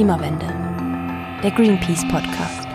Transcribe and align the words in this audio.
Klimawende. 0.00 0.46
Der 1.42 1.50
Greenpeace 1.50 2.08
Podcast. 2.08 2.66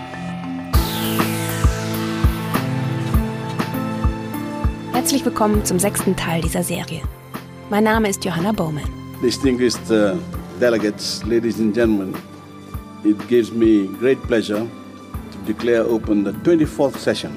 Herzlich 4.94 5.26
willkommen 5.26 5.66
zum 5.66 5.80
sechsten 5.80 6.16
Teil 6.16 6.44
dieser 6.44 6.62
Serie. 6.62 7.02
Mein 7.72 7.84
Name 7.84 8.10
ist 8.10 8.24
Johanna 8.24 8.52
Bowman. 8.52 8.84
Distinguished 9.24 9.90
uh, 9.90 10.20
delegates, 10.60 11.24
ladies 11.26 11.60
and 11.60 11.74
gentlemen, 11.74 12.14
it 13.04 13.18
gives 13.28 13.52
me 13.52 13.90
great 14.00 14.22
pleasure 14.28 14.60
to 15.32 15.38
declare 15.48 15.84
open 15.84 16.24
the 16.24 16.32
24th 16.48 16.96
session 17.00 17.32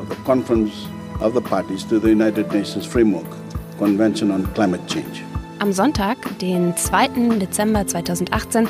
of 0.00 0.08
the 0.08 0.16
Conference 0.24 0.72
of 1.20 1.34
the 1.34 1.42
Parties 1.42 1.84
to 1.90 2.00
the 2.00 2.08
United 2.08 2.50
Nations 2.54 2.86
Framework 2.86 3.28
Convention 3.76 4.30
on 4.30 4.46
Climate 4.54 4.86
Change. 4.86 5.22
Am 5.58 5.74
Sonntag, 5.74 6.16
den 6.38 6.74
2. 6.74 7.38
Dezember 7.38 7.86
2018, 7.86 8.66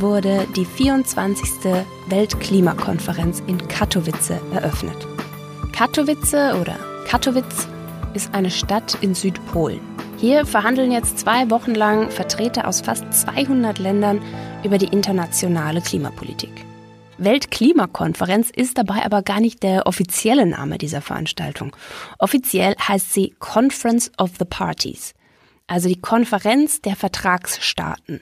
wurde 0.00 0.46
die 0.56 0.64
24. 0.64 1.48
Weltklimakonferenz 2.08 3.42
in 3.46 3.58
Katowice 3.68 4.40
eröffnet. 4.52 5.06
Katowice 5.72 6.54
oder 6.60 6.78
Katowice 7.06 7.68
ist 8.14 8.34
eine 8.34 8.50
Stadt 8.50 8.96
in 9.00 9.14
Südpolen. 9.14 9.80
Hier 10.18 10.46
verhandeln 10.46 10.92
jetzt 10.92 11.18
zwei 11.18 11.50
Wochen 11.50 11.74
lang 11.74 12.10
Vertreter 12.10 12.66
aus 12.66 12.80
fast 12.80 13.12
200 13.12 13.78
Ländern 13.78 14.22
über 14.62 14.78
die 14.78 14.86
internationale 14.86 15.80
Klimapolitik. 15.80 16.64
Weltklimakonferenz 17.18 18.50
ist 18.50 18.78
dabei 18.78 19.04
aber 19.04 19.22
gar 19.22 19.40
nicht 19.40 19.62
der 19.62 19.86
offizielle 19.86 20.46
Name 20.46 20.78
dieser 20.78 21.00
Veranstaltung. 21.00 21.76
Offiziell 22.18 22.74
heißt 22.76 23.12
sie 23.12 23.34
Conference 23.38 24.10
of 24.18 24.32
the 24.38 24.44
Parties, 24.44 25.14
also 25.66 25.88
die 25.88 26.00
Konferenz 26.00 26.80
der 26.80 26.96
Vertragsstaaten, 26.96 28.20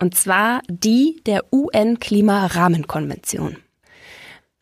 und 0.00 0.16
zwar 0.16 0.62
die 0.68 1.20
der 1.26 1.44
UN-Klimarahmenkonvention. 1.52 3.56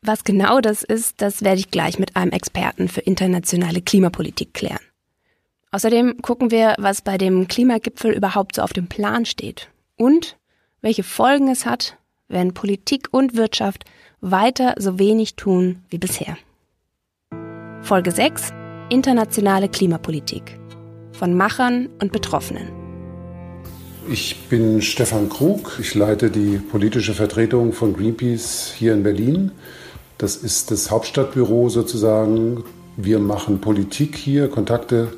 Was 0.03 0.25
genau 0.25 0.61
das 0.61 0.83
ist, 0.83 1.22
das 1.22 1.42
werde 1.42 1.61
ich 1.61 1.70
gleich 1.70 1.98
mit 1.98 2.14
einem 2.17 2.33
Experten 2.33 2.89
für 2.89 3.00
internationale 3.00 3.81
Klimapolitik 3.81 4.53
klären. 4.55 4.81
Außerdem 5.70 6.22
gucken 6.22 6.50
wir, 6.50 6.75
was 6.78 7.03
bei 7.03 7.19
dem 7.19 7.47
Klimagipfel 7.48 8.12
überhaupt 8.12 8.56
so 8.56 8.62
auf 8.62 8.72
dem 8.72 8.89
Plan 8.89 9.27
steht 9.27 9.69
und 9.97 10.39
welche 10.81 11.03
Folgen 11.03 11.48
es 11.48 11.66
hat, 11.66 11.98
wenn 12.28 12.55
Politik 12.55 13.09
und 13.11 13.36
Wirtschaft 13.36 13.84
weiter 14.20 14.75
so 14.78 14.98
wenig 14.98 15.36
tun 15.36 15.83
wie 15.91 15.98
bisher. 15.98 16.39
Folge 17.83 18.11
6 18.11 18.53
Internationale 18.91 19.69
Klimapolitik 19.69 20.59
von 21.12 21.34
Machern 21.34 21.91
und 22.00 22.12
Betroffenen. 22.12 22.78
Ich 24.11 24.48
bin 24.48 24.81
Stefan 24.81 25.28
Krug, 25.28 25.78
ich 25.78 25.95
leite 25.95 26.31
die 26.31 26.56
politische 26.56 27.12
Vertretung 27.12 27.75
von 27.75 27.92
Greenpeace 27.92 28.73
hier 28.75 28.95
in 28.95 29.03
Berlin. 29.03 29.50
Das 30.17 30.37
ist 30.37 30.70
das 30.70 30.91
Hauptstadtbüro 30.91 31.69
sozusagen. 31.69 32.65
Wir 32.97 33.19
machen 33.19 33.61
Politik 33.61 34.17
hier, 34.17 34.48
Kontakte 34.48 35.09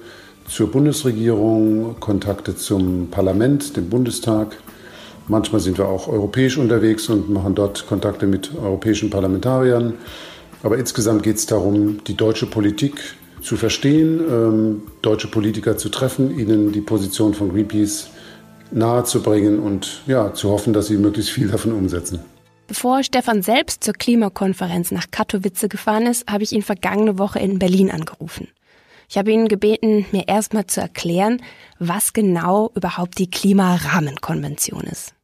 zur 0.49 0.73
Bundesregierung, 0.73 2.01
Kontakte 2.01 2.57
zum 2.57 3.11
Parlament, 3.13 3.77
dem 3.77 3.89
Bundestag. 3.89 4.57
Manchmal 5.29 5.61
sind 5.61 5.79
wir 5.79 5.87
auch 5.87 6.09
europäisch 6.09 6.59
unterwegs 6.59 7.09
und 7.09 7.31
machen 7.31 7.55
dort 7.55 7.87
Kontakte 7.87 8.27
mit 8.27 8.51
europäischen 8.61 9.09
Parlamentariern. 9.09 9.95
Aber 10.65 10.79
insgesamt 10.79 11.23
geht 11.23 11.37
es 11.37 11.47
darum, 11.47 12.03
die 12.09 12.17
deutsche 12.17 12.47
Politik 12.47 13.01
zu 13.41 13.57
verstehen, 13.57 14.21
ähm, 14.29 14.83
deutsche 15.01 15.29
Politiker 15.29 15.77
zu 15.77 15.91
treffen, 15.91 16.37
ihnen 16.37 16.73
die 16.73 16.81
Position 16.81 17.35
von 17.35 17.53
Greenpeace 17.53 18.11
nahezubringen 18.73 19.59
und 19.59 20.03
ja, 20.07 20.33
zu 20.35 20.51
hoffen, 20.51 20.73
dass 20.73 20.87
sie 20.87 20.97
möglichst 20.97 21.31
viel 21.31 21.49
davon 21.49 21.73
umsetzen. 21.73 22.21
Bevor 22.67 23.03
Stefan 23.03 23.43
selbst 23.43 23.83
zur 23.83 23.95
Klimakonferenz 23.95 24.93
nach 24.93 25.11
Katowice 25.11 25.69
gefahren 25.69 26.07
ist, 26.07 26.31
habe 26.31 26.45
ich 26.45 26.53
ihn 26.53 26.63
vergangene 26.63 27.19
Woche 27.19 27.41
in 27.41 27.59
Berlin 27.59 27.91
angerufen. 27.91 28.49
Ich 29.09 29.19
habe 29.19 29.33
ihn 29.33 29.49
gebeten, 29.49 30.07
mir 30.13 30.29
erstmal 30.29 30.69
zu 30.69 30.81
erklären, 30.81 31.43
was 31.81 32.13
genau 32.13 32.71
überhaupt 32.77 33.19
die 33.19 33.29
Klimarahmenkonvention 33.29 34.83
ist. 34.83 35.15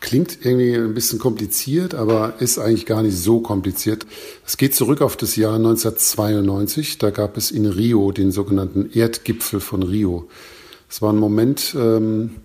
Klingt 0.00 0.38
irgendwie 0.46 0.74
ein 0.74 0.94
bisschen 0.94 1.18
kompliziert, 1.18 1.94
aber 1.94 2.36
ist 2.38 2.58
eigentlich 2.58 2.86
gar 2.86 3.02
nicht 3.02 3.16
so 3.16 3.40
kompliziert. 3.40 4.06
Es 4.46 4.56
geht 4.56 4.74
zurück 4.74 5.02
auf 5.02 5.18
das 5.18 5.36
Jahr 5.36 5.56
1992. 5.56 6.96
Da 6.96 7.10
gab 7.10 7.36
es 7.36 7.50
in 7.50 7.66
Rio 7.66 8.12
den 8.12 8.32
sogenannten 8.32 8.90
Erdgipfel 8.90 9.60
von 9.60 9.82
Rio. 9.82 10.26
Es 10.88 11.02
war 11.02 11.12
ein 11.12 11.18
Moment, 11.18 11.74
ähm, 11.78 12.36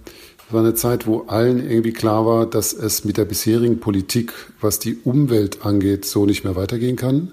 war 0.52 0.62
eine 0.62 0.74
Zeit, 0.74 1.06
wo 1.06 1.22
allen 1.28 1.60
irgendwie 1.60 1.94
klar 1.94 2.26
war, 2.26 2.46
dass 2.46 2.74
es 2.74 3.06
mit 3.06 3.18
der 3.18 3.26
bisherigen 3.26 3.80
Politik, 3.80 4.34
was 4.62 4.80
die 4.80 4.98
Umwelt 5.04 5.66
angeht, 5.66 6.06
so 6.06 6.26
nicht 6.26 6.44
mehr 6.44 6.56
weitergehen 6.56 6.96
kann. 6.96 7.32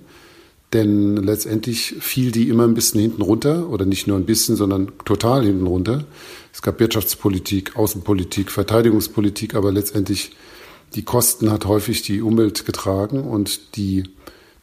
Denn 0.73 1.17
letztendlich 1.17 1.95
fiel 2.01 2.33
die 2.33 2.49
immer 2.49 2.65
ein 2.65 2.75
bisschen 2.75 3.01
hinten 3.01 3.23
runter 3.23 3.71
oder 3.71 3.87
nicht 3.87 4.07
nur 4.07 4.17
ein 4.17 4.27
bisschen, 4.27 4.57
sondern 4.57 4.93
total 5.05 5.45
hinten 5.45 5.67
runter. 5.67 6.05
Es 6.53 6.61
gab 6.61 6.81
Wirtschaftspolitik, 6.81 7.77
Außenpolitik, 7.77 8.51
Verteidigungspolitik, 8.51 9.55
aber 9.55 9.73
letztendlich 9.73 10.33
die 10.95 11.05
Kosten 11.05 11.51
hat 11.51 11.67
häufig 11.67 12.03
die 12.03 12.21
Umwelt 12.21 12.67
getragen 12.67 13.23
und 13.25 13.77
die 13.77 14.05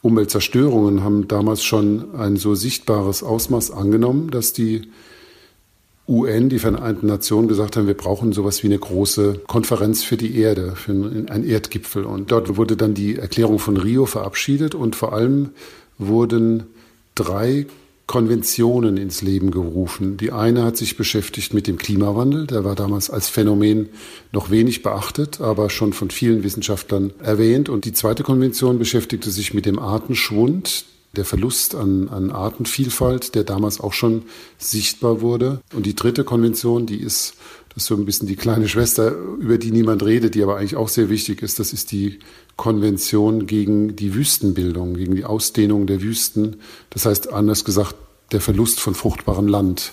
Umweltzerstörungen 0.02 1.02
haben 1.02 1.28
damals 1.28 1.64
schon 1.64 2.14
ein 2.14 2.36
so 2.36 2.54
sichtbares 2.54 3.22
Ausmaß 3.22 3.70
angenommen, 3.70 4.30
dass 4.30 4.52
die 4.52 4.82
UN, 6.06 6.48
die 6.48 6.58
Vereinten 6.58 7.06
Nationen, 7.06 7.48
gesagt 7.48 7.76
haben, 7.76 7.86
wir 7.86 7.96
brauchen 7.96 8.32
sowas 8.32 8.62
wie 8.62 8.66
eine 8.66 8.78
große 8.78 9.40
Konferenz 9.46 10.02
für 10.02 10.16
die 10.16 10.38
Erde, 10.38 10.76
für 10.76 10.92
einen 10.92 11.48
Erdgipfel. 11.48 12.04
Und 12.04 12.30
dort 12.30 12.56
wurde 12.56 12.76
dann 12.76 12.94
die 12.94 13.16
Erklärung 13.16 13.58
von 13.58 13.76
Rio 13.76 14.04
verabschiedet 14.04 14.74
und 14.74 14.96
vor 14.96 15.14
allem 15.14 15.50
wurden 15.98 16.64
drei 17.14 17.66
Konventionen 18.06 18.98
ins 18.98 19.22
Leben 19.22 19.50
gerufen. 19.50 20.18
Die 20.18 20.30
eine 20.30 20.64
hat 20.64 20.76
sich 20.76 20.98
beschäftigt 20.98 21.54
mit 21.54 21.66
dem 21.66 21.78
Klimawandel. 21.78 22.46
Der 22.46 22.64
war 22.64 22.74
damals 22.74 23.08
als 23.08 23.30
Phänomen 23.30 23.88
noch 24.30 24.50
wenig 24.50 24.82
beachtet, 24.82 25.40
aber 25.40 25.70
schon 25.70 25.94
von 25.94 26.10
vielen 26.10 26.42
Wissenschaftlern 26.42 27.14
erwähnt. 27.22 27.70
Und 27.70 27.86
die 27.86 27.94
zweite 27.94 28.22
Konvention 28.22 28.78
beschäftigte 28.78 29.30
sich 29.30 29.54
mit 29.54 29.64
dem 29.64 29.78
Artenschwund, 29.78 30.84
der 31.16 31.24
Verlust 31.24 31.74
an, 31.74 32.08
an 32.08 32.30
Artenvielfalt, 32.30 33.34
der 33.34 33.44
damals 33.44 33.80
auch 33.80 33.92
schon 33.92 34.22
sichtbar 34.58 35.20
wurde. 35.20 35.60
Und 35.74 35.86
die 35.86 35.94
dritte 35.94 36.24
Konvention, 36.24 36.86
die 36.86 37.00
ist 37.00 37.34
das 37.74 37.84
ist 37.84 37.88
so 37.88 37.96
ein 37.96 38.04
bisschen 38.04 38.28
die 38.28 38.36
kleine 38.36 38.68
Schwester, 38.68 39.12
über 39.40 39.58
die 39.58 39.72
niemand 39.72 40.04
redet, 40.04 40.36
die 40.36 40.44
aber 40.44 40.56
eigentlich 40.56 40.76
auch 40.76 40.88
sehr 40.88 41.08
wichtig 41.10 41.42
ist. 41.42 41.58
Das 41.58 41.72
ist 41.72 41.90
die 41.90 42.20
Konvention 42.54 43.46
gegen 43.46 43.96
die 43.96 44.14
Wüstenbildung, 44.14 44.94
gegen 44.94 45.16
die 45.16 45.24
Ausdehnung 45.24 45.88
der 45.88 46.00
Wüsten. 46.00 46.58
Das 46.90 47.04
heißt, 47.04 47.32
anders 47.32 47.64
gesagt, 47.64 47.96
der 48.30 48.40
Verlust 48.40 48.78
von 48.78 48.94
fruchtbarem 48.94 49.48
Land, 49.48 49.92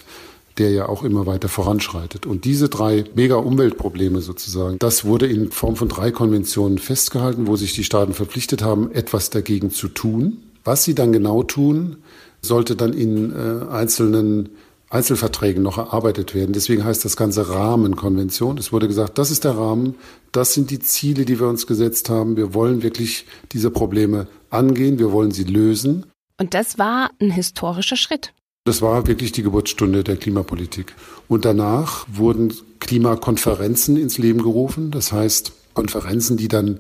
der 0.60 0.70
ja 0.70 0.90
auch 0.90 1.04
immer 1.04 1.26
weiter 1.26 1.50
voranschreitet. 1.50 2.28
Und 2.28 2.46
diese 2.46 2.70
drei 2.70 3.06
Mega-Umweltprobleme 3.16 4.22
sozusagen, 4.22 4.78
das 4.78 5.04
wurde 5.04 5.26
in 5.26 5.50
Form 5.50 5.76
von 5.76 5.90
drei 5.90 6.12
Konventionen 6.12 6.78
festgehalten, 6.78 7.48
wo 7.48 7.56
sich 7.56 7.74
die 7.74 7.84
Staaten 7.84 8.14
verpflichtet 8.14 8.62
haben, 8.62 8.92
etwas 8.92 9.32
dagegen 9.32 9.72
zu 9.72 9.88
tun. 9.88 10.44
Was 10.64 10.84
sie 10.84 10.96
dann 10.96 11.12
genau 11.12 11.44
tun, 11.44 11.98
sollte 12.42 12.76
dann 12.76 12.94
in 12.94 13.32
äh, 13.32 13.72
einzelnen 13.72 14.50
Einzelverträgen 14.90 15.64
noch 15.64 15.78
erarbeitet 15.78 16.36
werden. 16.36 16.52
Deswegen 16.52 16.84
heißt 16.84 17.06
das 17.06 17.16
Ganze 17.16 17.50
Rahmenkonvention. 17.50 18.58
Es 18.58 18.74
wurde 18.74 18.88
gesagt, 18.88 19.18
das 19.18 19.32
ist 19.32 19.46
der 19.46 19.58
Rahmen, 19.58 19.96
das 20.34 20.54
sind 20.54 20.70
die 20.70 20.80
Ziele, 20.80 21.24
die 21.24 21.40
wir 21.40 21.48
uns 21.48 21.66
gesetzt 21.66 22.10
haben. 22.10 22.36
Wir 22.36 22.54
wollen 22.54 22.84
wirklich 22.84 23.26
diese 23.54 23.72
Probleme 23.72 24.28
angehen, 24.50 25.00
wir 25.00 25.12
wollen 25.12 25.32
sie 25.32 25.46
lösen. 25.46 26.06
Und 26.38 26.54
das 26.54 26.78
war 26.78 27.12
ein 27.22 27.32
historischer 27.32 27.96
Schritt. 27.96 28.34
Das 28.66 28.82
war 28.82 29.08
wirklich 29.08 29.32
die 29.32 29.44
Geburtsstunde 29.44 30.04
der 30.04 30.18
Klimapolitik. 30.18 30.94
Und 31.28 31.46
danach 31.46 32.06
wurden 32.12 32.54
Klimakonferenzen 32.80 33.98
ins 33.98 34.18
Leben 34.18 34.44
gerufen. 34.44 34.92
Das 34.92 35.12
heißt, 35.12 35.54
Konferenzen, 35.74 36.38
die 36.38 36.48
dann 36.48 36.80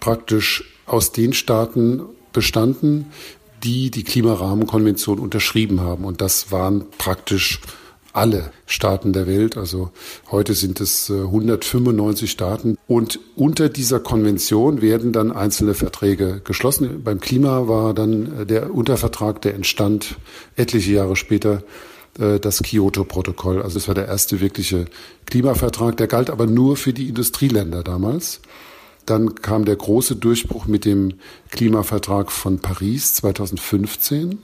praktisch 0.00 0.72
aus 0.86 1.12
den 1.12 1.32
Staaten 1.32 2.02
bestanden, 2.34 3.06
die 3.62 3.90
die 3.90 4.04
Klimarahmenkonvention 4.04 5.18
unterschrieben 5.18 5.80
haben. 5.80 6.04
Und 6.04 6.20
das 6.20 6.52
waren 6.52 6.84
praktisch 6.98 7.60
alle 8.12 8.52
Staaten 8.66 9.12
der 9.12 9.26
Welt. 9.26 9.56
Also 9.56 9.90
heute 10.30 10.54
sind 10.54 10.80
es 10.80 11.10
195 11.10 12.22
äh, 12.22 12.32
Staaten. 12.32 12.78
Und 12.86 13.18
unter 13.34 13.68
dieser 13.68 13.98
Konvention 13.98 14.82
werden 14.82 15.12
dann 15.12 15.32
einzelne 15.32 15.74
Verträge 15.74 16.40
geschlossen. 16.44 17.02
Beim 17.02 17.20
Klima 17.20 17.66
war 17.66 17.92
dann 17.92 18.40
äh, 18.40 18.46
der 18.46 18.72
Untervertrag, 18.72 19.42
der 19.42 19.54
entstand 19.54 20.16
etliche 20.54 20.92
Jahre 20.92 21.16
später, 21.16 21.64
äh, 22.18 22.38
das 22.38 22.62
Kyoto-Protokoll. 22.62 23.62
Also 23.62 23.78
es 23.78 23.88
war 23.88 23.96
der 23.96 24.06
erste 24.06 24.40
wirkliche 24.40 24.84
Klimavertrag. 25.26 25.96
Der 25.96 26.06
galt 26.06 26.30
aber 26.30 26.46
nur 26.46 26.76
für 26.76 26.92
die 26.92 27.08
Industrieländer 27.08 27.82
damals. 27.82 28.40
Dann 29.06 29.34
kam 29.34 29.64
der 29.64 29.76
große 29.76 30.16
Durchbruch 30.16 30.66
mit 30.66 30.84
dem 30.84 31.14
Klimavertrag 31.50 32.32
von 32.32 32.58
Paris 32.58 33.14
2015, 33.14 34.38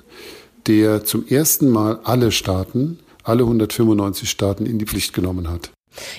der 0.66 1.04
zum 1.04 1.26
ersten 1.26 1.68
Mal 1.68 2.00
alle 2.04 2.32
Staaten, 2.32 2.98
alle 3.24 3.44
195 3.44 4.28
Staaten 4.28 4.66
in 4.66 4.78
die 4.78 4.86
Pflicht 4.86 5.12
genommen 5.12 5.48
hat. 5.48 5.70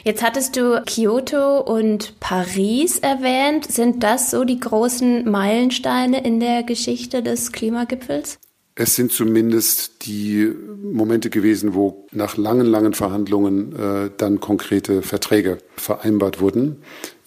Jetzt 0.03 0.21
hattest 0.21 0.57
du 0.57 0.81
Kyoto 0.85 1.59
und 1.59 2.19
Paris 2.19 2.99
erwähnt. 2.99 3.71
Sind 3.71 4.03
das 4.03 4.31
so 4.31 4.43
die 4.43 4.59
großen 4.59 5.29
Meilensteine 5.29 6.23
in 6.23 6.39
der 6.39 6.63
Geschichte 6.63 7.23
des 7.23 7.51
Klimagipfels? 7.51 8.39
Es 8.83 8.95
sind 8.95 9.11
zumindest 9.11 10.07
die 10.07 10.51
Momente 10.81 11.29
gewesen, 11.29 11.75
wo 11.75 12.07
nach 12.11 12.35
langen, 12.35 12.65
langen 12.65 12.95
Verhandlungen 12.95 13.75
äh, 13.75 14.09
dann 14.17 14.39
konkrete 14.39 15.03
Verträge 15.03 15.59
vereinbart 15.75 16.41
wurden. 16.41 16.77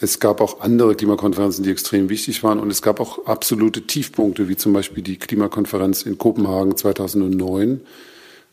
Es 0.00 0.18
gab 0.18 0.40
auch 0.40 0.62
andere 0.62 0.96
Klimakonferenzen, 0.96 1.62
die 1.62 1.70
extrem 1.70 2.08
wichtig 2.08 2.42
waren. 2.42 2.58
Und 2.58 2.72
es 2.72 2.82
gab 2.82 2.98
auch 2.98 3.26
absolute 3.26 3.82
Tiefpunkte, 3.82 4.48
wie 4.48 4.56
zum 4.56 4.72
Beispiel 4.72 5.04
die 5.04 5.16
Klimakonferenz 5.16 6.02
in 6.02 6.18
Kopenhagen 6.18 6.76
2009, 6.76 7.82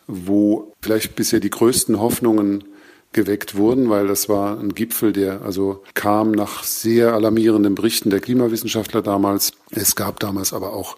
wo 0.05 0.71
vielleicht 0.83 1.15
bisher 1.15 1.39
die 1.39 1.49
größten 1.49 1.99
Hoffnungen 1.99 2.65
geweckt 3.13 3.55
wurden, 3.55 3.89
weil 3.89 4.07
das 4.07 4.29
war 4.29 4.59
ein 4.59 4.75
Gipfel, 4.75 5.11
der 5.11 5.41
also 5.41 5.83
kam 5.95 6.31
nach 6.31 6.63
sehr 6.63 7.13
alarmierenden 7.13 7.73
Berichten 7.75 8.11
der 8.11 8.19
Klimawissenschaftler 8.19 9.01
damals. 9.01 9.53
Es 9.71 9.95
gab 9.95 10.19
damals 10.19 10.53
aber 10.53 10.73
auch 10.73 10.95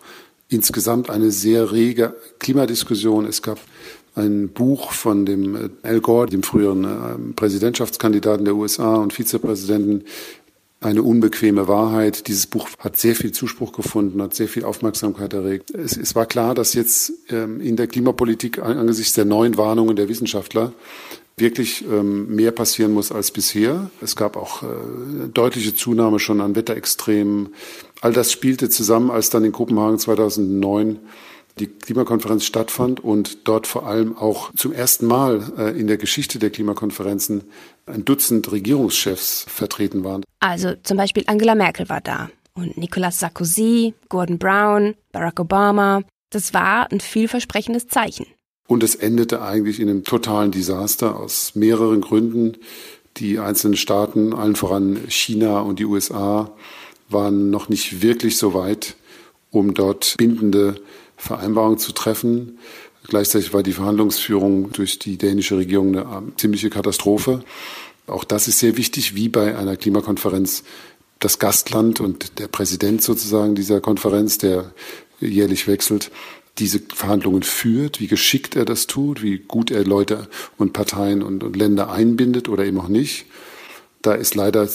insgesamt 0.53 1.09
eine 1.09 1.31
sehr 1.31 1.71
rege 1.71 2.15
Klimadiskussion. 2.39 3.25
Es 3.25 3.41
gab 3.41 3.59
ein 4.15 4.49
Buch 4.49 4.91
von 4.91 5.25
dem 5.25 5.55
äh, 5.55 5.69
Al 5.81 6.01
Gore, 6.01 6.27
dem 6.27 6.43
früheren 6.43 6.83
äh, 6.83 7.33
Präsidentschaftskandidaten 7.35 8.45
der 8.45 8.55
USA 8.55 8.95
und 8.95 9.13
Vizepräsidenten, 9.13 10.05
eine 10.83 11.01
unbequeme 11.01 11.67
Wahrheit. 11.67 12.27
Dieses 12.27 12.45
Buch 12.45 12.67
hat 12.79 12.97
sehr 12.97 13.15
viel 13.15 13.31
Zuspruch 13.31 13.71
gefunden, 13.71 14.21
hat 14.21 14.35
sehr 14.35 14.49
viel 14.49 14.65
Aufmerksamkeit 14.65 15.33
erregt. 15.33 15.71
Es, 15.71 15.95
es 15.95 16.13
war 16.13 16.25
klar, 16.25 16.53
dass 16.53 16.73
jetzt 16.73 17.13
ähm, 17.29 17.61
in 17.61 17.77
der 17.77 17.87
Klimapolitik 17.87 18.59
angesichts 18.59 19.13
der 19.13 19.25
neuen 19.25 19.57
Warnungen 19.57 19.95
der 19.95 20.09
Wissenschaftler 20.09 20.73
wirklich 21.37 21.83
ähm, 21.85 22.35
mehr 22.35 22.51
passieren 22.51 22.91
muss 22.93 23.11
als 23.11 23.31
bisher. 23.31 23.89
Es 24.01 24.15
gab 24.15 24.35
auch 24.35 24.61
äh, 24.63 24.67
deutliche 25.33 25.73
Zunahme 25.73 26.19
schon 26.19 26.41
an 26.41 26.55
Wetterextremen. 26.55 27.49
All 28.03 28.11
das 28.11 28.33
spielte 28.33 28.69
zusammen, 28.69 29.09
als 29.09 29.29
dann 29.29 29.45
in 29.45 29.53
Kopenhagen 29.53 29.97
2009 29.97 30.99
die 31.57 31.67
Klimakonferenz 31.67 32.43
stattfand 32.43 33.01
und 33.01 33.47
dort 33.47 33.65
vor 33.65 33.87
allem 33.87 34.17
auch 34.17 34.51
zum 34.55 34.73
ersten 34.73 35.07
Mal 35.07 35.53
äh, 35.57 35.79
in 35.79 35.87
der 35.87 35.95
Geschichte 35.95 36.37
der 36.37 36.49
Klimakonferenzen 36.49 37.45
ein 37.85 38.03
Dutzend 38.03 38.51
Regierungschefs 38.51 39.45
vertreten 39.47 40.03
waren. 40.03 40.25
Also 40.41 40.73
zum 40.83 40.97
Beispiel 40.97 41.23
Angela 41.27 41.55
Merkel 41.55 41.87
war 41.87 42.01
da 42.01 42.29
und 42.55 42.77
Nicolas 42.77 43.21
Sarkozy, 43.21 43.93
Gordon 44.09 44.37
Brown, 44.37 44.95
Barack 45.13 45.39
Obama. 45.39 46.01
Das 46.29 46.53
war 46.53 46.91
ein 46.91 46.99
vielversprechendes 46.99 47.87
Zeichen. 47.87 48.25
Und 48.67 48.83
es 48.83 48.95
endete 48.95 49.41
eigentlich 49.41 49.79
in 49.79 49.89
einem 49.89 50.03
totalen 50.03 50.51
Desaster 50.51 51.17
aus 51.17 51.55
mehreren 51.55 52.01
Gründen. 52.01 52.57
Die 53.15 53.39
einzelnen 53.39 53.77
Staaten, 53.77 54.33
allen 54.33 54.57
voran 54.57 54.99
China 55.07 55.61
und 55.61 55.79
die 55.79 55.85
USA, 55.85 56.51
waren 57.09 57.49
noch 57.49 57.69
nicht 57.69 58.01
wirklich 58.01 58.37
so 58.37 58.53
weit, 58.53 58.95
um 59.51 59.73
dort 59.73 60.15
bindende 60.17 60.75
Vereinbarungen 61.17 61.77
zu 61.77 61.91
treffen. 61.91 62.57
Gleichzeitig 63.07 63.53
war 63.53 63.63
die 63.63 63.73
Verhandlungsführung 63.73 64.71
durch 64.71 64.99
die 64.99 65.17
dänische 65.17 65.57
Regierung 65.57 65.97
eine 65.97 66.35
ziemliche 66.37 66.69
Katastrophe. 66.69 67.43
Auch 68.07 68.23
das 68.23 68.47
ist 68.47 68.59
sehr 68.59 68.77
wichtig, 68.77 69.15
wie 69.15 69.29
bei 69.29 69.57
einer 69.57 69.77
Klimakonferenz 69.77 70.63
das 71.19 71.39
Gastland 71.39 72.01
und 72.01 72.39
der 72.39 72.47
Präsident 72.47 73.01
sozusagen 73.01 73.55
dieser 73.55 73.79
Konferenz, 73.79 74.37
der 74.37 74.73
jährlich 75.21 75.67
wechselt, 75.67 76.11
diese 76.59 76.79
Verhandlungen 76.93 77.43
führt, 77.43 77.99
wie 77.99 78.07
geschickt 78.07 78.55
er 78.55 78.65
das 78.65 78.87
tut, 78.87 79.23
wie 79.23 79.39
gut 79.39 79.71
er 79.71 79.85
Leute 79.85 80.27
und 80.57 80.73
Parteien 80.73 81.23
und, 81.23 81.43
und 81.43 81.55
Länder 81.55 81.91
einbindet 81.91 82.47
oder 82.49 82.65
eben 82.65 82.79
auch 82.79 82.89
nicht. 82.89 83.25
Da 84.01 84.13
ist 84.13 84.35
leider 84.35 84.67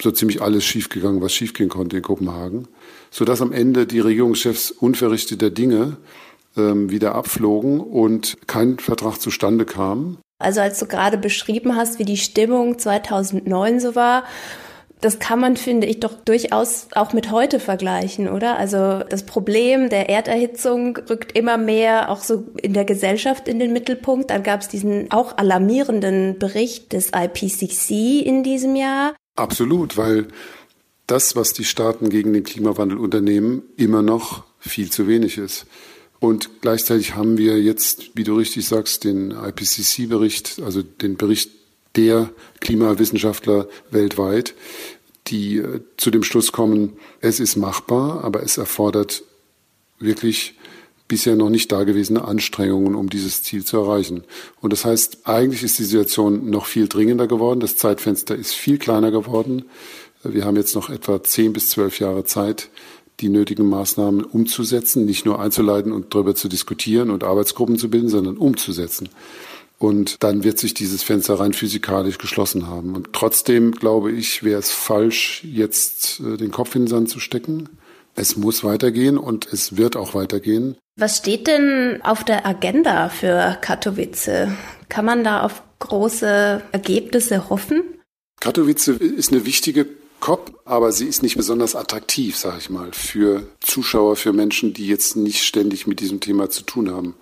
so 0.00 0.10
ziemlich 0.10 0.42
alles 0.42 0.64
schiefgegangen, 0.64 1.20
was 1.20 1.32
schiefgehen 1.32 1.68
konnte 1.68 1.96
in 1.96 2.02
Kopenhagen, 2.02 2.68
sodass 3.10 3.42
am 3.42 3.52
Ende 3.52 3.86
die 3.86 4.00
Regierungschefs 4.00 4.70
unverrichteter 4.70 5.50
Dinge 5.50 5.96
ähm, 6.56 6.90
wieder 6.90 7.14
abflogen 7.14 7.80
und 7.80 8.36
kein 8.46 8.78
Vertrag 8.78 9.18
zustande 9.18 9.64
kam. 9.64 10.18
Also 10.38 10.60
als 10.60 10.78
du 10.78 10.86
gerade 10.86 11.18
beschrieben 11.18 11.74
hast, 11.74 11.98
wie 11.98 12.04
die 12.04 12.16
Stimmung 12.16 12.78
2009 12.78 13.80
so 13.80 13.94
war, 13.96 14.24
das 15.00 15.20
kann 15.20 15.38
man, 15.38 15.56
finde 15.56 15.86
ich, 15.86 16.00
doch 16.00 16.14
durchaus 16.14 16.88
auch 16.94 17.12
mit 17.12 17.30
heute 17.30 17.60
vergleichen, 17.60 18.28
oder? 18.28 18.56
Also 18.56 19.04
das 19.08 19.24
Problem 19.24 19.88
der 19.88 20.08
Erderhitzung 20.08 20.96
rückt 21.08 21.38
immer 21.38 21.56
mehr 21.56 22.10
auch 22.10 22.22
so 22.22 22.44
in 22.60 22.72
der 22.72 22.84
Gesellschaft 22.84 23.46
in 23.46 23.60
den 23.60 23.72
Mittelpunkt. 23.72 24.30
Dann 24.30 24.42
gab 24.42 24.60
es 24.60 24.68
diesen 24.68 25.10
auch 25.12 25.38
alarmierenden 25.38 26.38
Bericht 26.38 26.92
des 26.92 27.12
IPCC 27.14 28.26
in 28.26 28.42
diesem 28.42 28.74
Jahr. 28.74 29.14
Absolut, 29.38 29.96
weil 29.96 30.28
das, 31.06 31.36
was 31.36 31.52
die 31.52 31.64
Staaten 31.64 32.10
gegen 32.10 32.32
den 32.32 32.42
Klimawandel 32.42 32.98
unternehmen, 32.98 33.62
immer 33.76 34.02
noch 34.02 34.44
viel 34.58 34.90
zu 34.90 35.06
wenig 35.06 35.38
ist. 35.38 35.66
Und 36.20 36.60
gleichzeitig 36.60 37.14
haben 37.14 37.38
wir 37.38 37.62
jetzt, 37.62 38.10
wie 38.16 38.24
du 38.24 38.36
richtig 38.36 38.66
sagst, 38.66 39.04
den 39.04 39.30
IPCC-Bericht, 39.30 40.60
also 40.64 40.82
den 40.82 41.16
Bericht 41.16 41.50
der 41.94 42.30
Klimawissenschaftler 42.60 43.68
weltweit, 43.90 44.54
die 45.28 45.58
äh, 45.58 45.80
zu 45.96 46.10
dem 46.10 46.24
Schluss 46.24 46.50
kommen, 46.50 46.94
es 47.20 47.38
ist 47.38 47.56
machbar, 47.56 48.24
aber 48.24 48.42
es 48.42 48.58
erfordert 48.58 49.22
wirklich 50.00 50.57
bisher 51.08 51.34
noch 51.34 51.50
nicht 51.50 51.72
dagewesene 51.72 52.24
Anstrengungen, 52.24 52.94
um 52.94 53.08
dieses 53.08 53.42
Ziel 53.42 53.64
zu 53.64 53.78
erreichen. 53.78 54.24
Und 54.60 54.72
das 54.72 54.84
heißt, 54.84 55.26
eigentlich 55.26 55.62
ist 55.62 55.78
die 55.78 55.84
Situation 55.84 56.50
noch 56.50 56.66
viel 56.66 56.86
dringender 56.86 57.26
geworden. 57.26 57.60
Das 57.60 57.76
Zeitfenster 57.76 58.36
ist 58.36 58.52
viel 58.52 58.78
kleiner 58.78 59.10
geworden. 59.10 59.64
Wir 60.22 60.44
haben 60.44 60.56
jetzt 60.56 60.74
noch 60.74 60.90
etwa 60.90 61.22
zehn 61.22 61.52
bis 61.52 61.70
zwölf 61.70 61.98
Jahre 61.98 62.24
Zeit, 62.24 62.68
die 63.20 63.30
nötigen 63.30 63.68
Maßnahmen 63.68 64.22
umzusetzen, 64.24 65.04
nicht 65.04 65.24
nur 65.24 65.40
einzuleiten 65.40 65.92
und 65.92 66.14
darüber 66.14 66.34
zu 66.34 66.48
diskutieren 66.48 67.10
und 67.10 67.24
Arbeitsgruppen 67.24 67.78
zu 67.78 67.88
bilden, 67.88 68.08
sondern 68.08 68.36
umzusetzen. 68.36 69.08
Und 69.78 70.22
dann 70.24 70.42
wird 70.42 70.58
sich 70.58 70.74
dieses 70.74 71.04
Fenster 71.04 71.38
rein 71.38 71.52
physikalisch 71.52 72.18
geschlossen 72.18 72.66
haben. 72.66 72.96
Und 72.96 73.12
trotzdem 73.12 73.72
glaube 73.72 74.10
ich, 74.10 74.42
wäre 74.42 74.58
es 74.58 74.72
falsch, 74.72 75.44
jetzt 75.44 76.20
äh, 76.20 76.36
den 76.36 76.50
Kopf 76.50 76.74
in 76.74 76.82
den 76.82 76.88
Sand 76.88 77.08
zu 77.08 77.20
stecken. 77.20 77.68
Es 78.18 78.36
muss 78.36 78.64
weitergehen 78.64 79.16
und 79.16 79.46
es 79.52 79.76
wird 79.76 79.94
auch 79.94 80.12
weitergehen. 80.12 80.76
Was 80.96 81.18
steht 81.18 81.46
denn 81.46 82.00
auf 82.02 82.24
der 82.24 82.44
Agenda 82.44 83.10
für 83.10 83.56
Katowice? 83.60 84.48
Kann 84.88 85.04
man 85.04 85.22
da 85.22 85.42
auf 85.42 85.62
große 85.78 86.60
Ergebnisse 86.72 87.48
hoffen? 87.48 87.84
Katowice 88.40 88.88
ist 88.88 89.30
eine 89.30 89.46
wichtige 89.46 89.86
COP, 90.18 90.60
aber 90.64 90.90
sie 90.90 91.06
ist 91.06 91.22
nicht 91.22 91.36
besonders 91.36 91.76
attraktiv, 91.76 92.36
sage 92.36 92.56
ich 92.58 92.70
mal, 92.70 92.90
für 92.92 93.44
Zuschauer, 93.60 94.16
für 94.16 94.32
Menschen, 94.32 94.74
die 94.74 94.88
jetzt 94.88 95.14
nicht 95.14 95.44
ständig 95.44 95.86
mit 95.86 96.00
diesem 96.00 96.18
Thema 96.18 96.50
zu 96.50 96.64
tun 96.64 96.90
haben. 96.90 97.14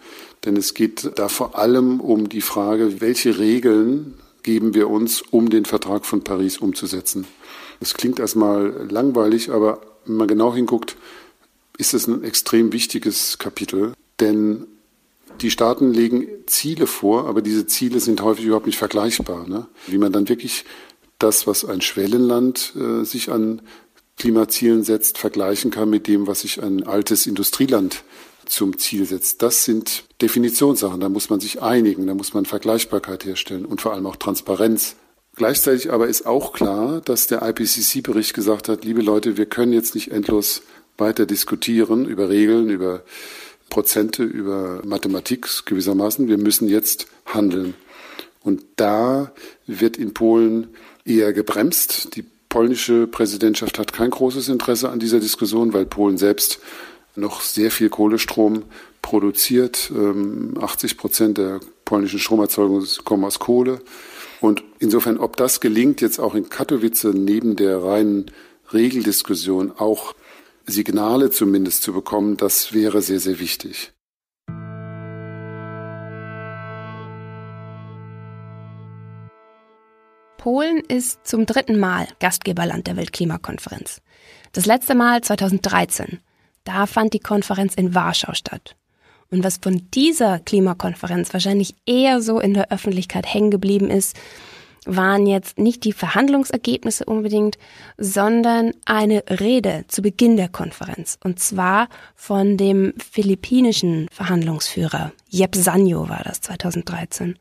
Denn 0.46 0.56
es 0.56 0.72
geht 0.72 1.10
da 1.16 1.28
vor 1.28 1.58
allem 1.58 2.00
um 2.00 2.30
die 2.30 2.40
Frage, 2.40 3.02
welche 3.02 3.38
Regeln 3.38 4.14
geben 4.42 4.72
wir 4.72 4.88
uns, 4.88 5.20
um 5.20 5.50
den 5.50 5.66
Vertrag 5.66 6.06
von 6.06 6.24
Paris 6.24 6.56
umzusetzen. 6.56 7.26
Das 7.80 7.92
klingt 7.92 8.18
erstmal 8.18 8.86
langweilig, 8.88 9.50
aber 9.50 9.82
wenn 10.06 10.16
man 10.16 10.28
genau 10.28 10.54
hinguckt, 10.54 10.96
ist 11.78 11.94
es 11.94 12.06
ein 12.06 12.24
extrem 12.24 12.72
wichtiges 12.72 13.38
Kapitel, 13.38 13.92
denn 14.20 14.66
die 15.40 15.50
Staaten 15.50 15.92
legen 15.92 16.28
Ziele 16.46 16.86
vor, 16.86 17.26
aber 17.26 17.42
diese 17.42 17.66
Ziele 17.66 18.00
sind 18.00 18.22
häufig 18.22 18.46
überhaupt 18.46 18.66
nicht 18.66 18.78
vergleichbar. 18.78 19.46
Ne? 19.46 19.66
Wie 19.86 19.98
man 19.98 20.12
dann 20.12 20.28
wirklich 20.28 20.64
das, 21.18 21.46
was 21.46 21.64
ein 21.64 21.80
Schwellenland 21.80 22.72
äh, 22.76 23.04
sich 23.04 23.30
an 23.30 23.62
Klimazielen 24.16 24.82
setzt, 24.82 25.18
vergleichen 25.18 25.70
kann 25.70 25.90
mit 25.90 26.06
dem, 26.06 26.26
was 26.26 26.40
sich 26.40 26.62
ein 26.62 26.86
altes 26.86 27.26
Industrieland 27.26 28.02
zum 28.46 28.78
Ziel 28.78 29.04
setzt. 29.04 29.42
Das 29.42 29.64
sind 29.64 30.04
Definitionssachen, 30.22 31.00
da 31.00 31.08
muss 31.08 31.28
man 31.28 31.40
sich 31.40 31.60
einigen, 31.60 32.06
da 32.06 32.14
muss 32.14 32.32
man 32.32 32.46
Vergleichbarkeit 32.46 33.24
herstellen 33.24 33.66
und 33.66 33.80
vor 33.80 33.92
allem 33.92 34.06
auch 34.06 34.16
Transparenz. 34.16 34.96
Gleichzeitig 35.36 35.92
aber 35.92 36.08
ist 36.08 36.24
auch 36.26 36.54
klar, 36.54 37.02
dass 37.02 37.26
der 37.26 37.42
IPCC-Bericht 37.42 38.32
gesagt 38.32 38.70
hat, 38.70 38.84
liebe 38.84 39.02
Leute, 39.02 39.36
wir 39.36 39.44
können 39.44 39.74
jetzt 39.74 39.94
nicht 39.94 40.10
endlos 40.10 40.62
weiter 40.96 41.26
diskutieren 41.26 42.06
über 42.06 42.30
Regeln, 42.30 42.70
über 42.70 43.02
Prozente, 43.68 44.24
über 44.24 44.80
Mathematik 44.84 45.66
gewissermaßen. 45.66 46.28
Wir 46.28 46.38
müssen 46.38 46.68
jetzt 46.68 47.06
handeln. 47.26 47.74
Und 48.42 48.62
da 48.76 49.32
wird 49.66 49.98
in 49.98 50.14
Polen 50.14 50.68
eher 51.04 51.34
gebremst. 51.34 52.16
Die 52.16 52.24
polnische 52.48 53.06
Präsidentschaft 53.06 53.78
hat 53.78 53.92
kein 53.92 54.10
großes 54.10 54.48
Interesse 54.48 54.88
an 54.88 55.00
dieser 55.00 55.20
Diskussion, 55.20 55.74
weil 55.74 55.84
Polen 55.84 56.16
selbst 56.16 56.60
noch 57.14 57.42
sehr 57.42 57.70
viel 57.70 57.90
Kohlestrom 57.90 58.62
produziert. 59.02 59.92
80 59.92 59.92
ähm, 60.92 60.96
Prozent 60.96 61.38
der 61.38 61.60
polnischen 61.84 62.20
Stromerzeugung 62.20 62.86
kommen 63.04 63.24
aus 63.24 63.38
Kohle. 63.38 63.82
Und 64.40 64.62
insofern, 64.78 65.18
ob 65.18 65.36
das 65.36 65.60
gelingt, 65.60 66.00
jetzt 66.00 66.18
auch 66.18 66.34
in 66.34 66.48
Katowice 66.48 67.04
neben 67.14 67.56
der 67.56 67.82
reinen 67.82 68.30
Regeldiskussion 68.72 69.72
auch 69.72 70.14
Signale 70.66 71.30
zumindest 71.30 71.82
zu 71.82 71.92
bekommen, 71.92 72.36
das 72.36 72.72
wäre 72.72 73.00
sehr, 73.00 73.20
sehr 73.20 73.38
wichtig. 73.38 73.92
Polen 80.38 80.78
ist 80.86 81.26
zum 81.26 81.44
dritten 81.44 81.78
Mal 81.78 82.06
Gastgeberland 82.20 82.86
der 82.86 82.96
Weltklimakonferenz. 82.96 84.00
Das 84.52 84.64
letzte 84.64 84.94
Mal 84.94 85.20
2013. 85.20 86.20
Da 86.62 86.86
fand 86.86 87.14
die 87.14 87.20
Konferenz 87.20 87.74
in 87.74 87.94
Warschau 87.94 88.32
statt. 88.34 88.76
Und 89.30 89.44
was 89.44 89.58
von 89.58 89.88
dieser 89.92 90.38
Klimakonferenz 90.38 91.32
wahrscheinlich 91.32 91.74
eher 91.84 92.20
so 92.20 92.40
in 92.40 92.54
der 92.54 92.70
Öffentlichkeit 92.70 93.32
hängen 93.32 93.50
geblieben 93.50 93.90
ist, 93.90 94.16
waren 94.86 95.26
jetzt 95.26 95.58
nicht 95.58 95.84
die 95.84 95.92
Verhandlungsergebnisse 95.92 97.04
unbedingt, 97.04 97.58
sondern 97.98 98.72
eine 98.84 99.24
Rede 99.28 99.84
zu 99.88 100.00
Beginn 100.00 100.36
der 100.36 100.48
Konferenz. 100.48 101.18
Und 101.22 101.40
zwar 101.40 101.88
von 102.14 102.56
dem 102.56 102.94
philippinischen 102.98 104.08
Verhandlungsführer. 104.12 105.12
Jeb 105.28 105.56
Sanyo 105.56 106.08
war 106.08 106.22
das 106.24 106.40
2013. 106.42 107.36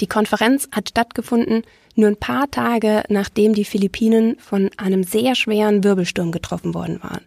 Die 0.00 0.06
Konferenz 0.06 0.68
hat 0.70 0.90
stattgefunden 0.90 1.62
nur 1.96 2.08
ein 2.08 2.16
paar 2.16 2.48
Tage 2.50 3.02
nachdem 3.08 3.54
die 3.54 3.64
Philippinen 3.64 4.38
von 4.38 4.70
einem 4.76 5.02
sehr 5.02 5.34
schweren 5.34 5.82
Wirbelsturm 5.82 6.30
getroffen 6.30 6.72
worden 6.72 7.02
waren. 7.02 7.26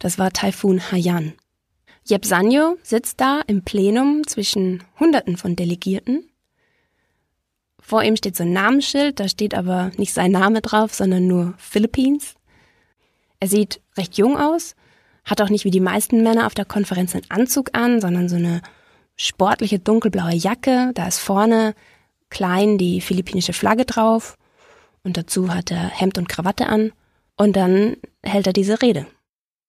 Das 0.00 0.18
war 0.18 0.32
Taifun 0.32 0.90
Haiyan. 0.90 1.34
Jeb 2.08 2.24
Sanyo 2.24 2.76
sitzt 2.82 3.20
da 3.20 3.42
im 3.46 3.62
Plenum 3.62 4.26
zwischen 4.26 4.82
Hunderten 4.98 5.36
von 5.36 5.56
Delegierten 5.56 6.24
vor 7.88 8.02
ihm 8.02 8.16
steht 8.16 8.36
so 8.36 8.42
ein 8.42 8.52
Namensschild, 8.52 9.18
da 9.18 9.28
steht 9.28 9.54
aber 9.54 9.92
nicht 9.96 10.12
sein 10.12 10.30
Name 10.30 10.60
drauf, 10.60 10.92
sondern 10.92 11.26
nur 11.26 11.54
Philippines. 11.56 12.34
Er 13.40 13.48
sieht 13.48 13.80
recht 13.96 14.18
jung 14.18 14.36
aus, 14.36 14.76
hat 15.24 15.40
auch 15.40 15.48
nicht 15.48 15.64
wie 15.64 15.70
die 15.70 15.80
meisten 15.80 16.22
Männer 16.22 16.46
auf 16.46 16.52
der 16.52 16.66
Konferenz 16.66 17.14
einen 17.14 17.30
Anzug 17.30 17.70
an, 17.72 18.02
sondern 18.02 18.28
so 18.28 18.36
eine 18.36 18.60
sportliche 19.16 19.78
dunkelblaue 19.78 20.34
Jacke. 20.34 20.90
Da 20.92 21.08
ist 21.08 21.18
vorne 21.18 21.74
klein 22.28 22.76
die 22.76 23.00
philippinische 23.00 23.54
Flagge 23.54 23.86
drauf 23.86 24.36
und 25.02 25.16
dazu 25.16 25.54
hat 25.54 25.70
er 25.70 25.88
Hemd 25.88 26.18
und 26.18 26.28
Krawatte 26.28 26.66
an 26.66 26.92
und 27.38 27.56
dann 27.56 27.96
hält 28.22 28.46
er 28.46 28.52
diese 28.52 28.82
Rede. 28.82 29.06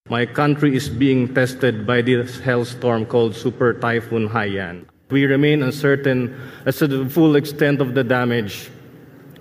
My 0.10 0.26
country 0.26 0.76
is 0.76 0.90
being 0.90 1.36
tested 1.36 1.86
by 1.86 2.02
this 2.02 2.42
hellstorm 2.42 3.08
called 3.08 3.36
Super 3.36 3.76
Typhoon 3.78 4.28
Haiyan. 4.28 4.90
We 5.12 5.26
remain 5.26 5.62
uncertain 5.62 6.34
as 6.66 6.78
to 6.78 6.88
the 6.88 7.08
full 7.08 7.36
extent 7.36 7.80
of 7.80 7.94
the 7.94 8.04
damage 8.04 8.72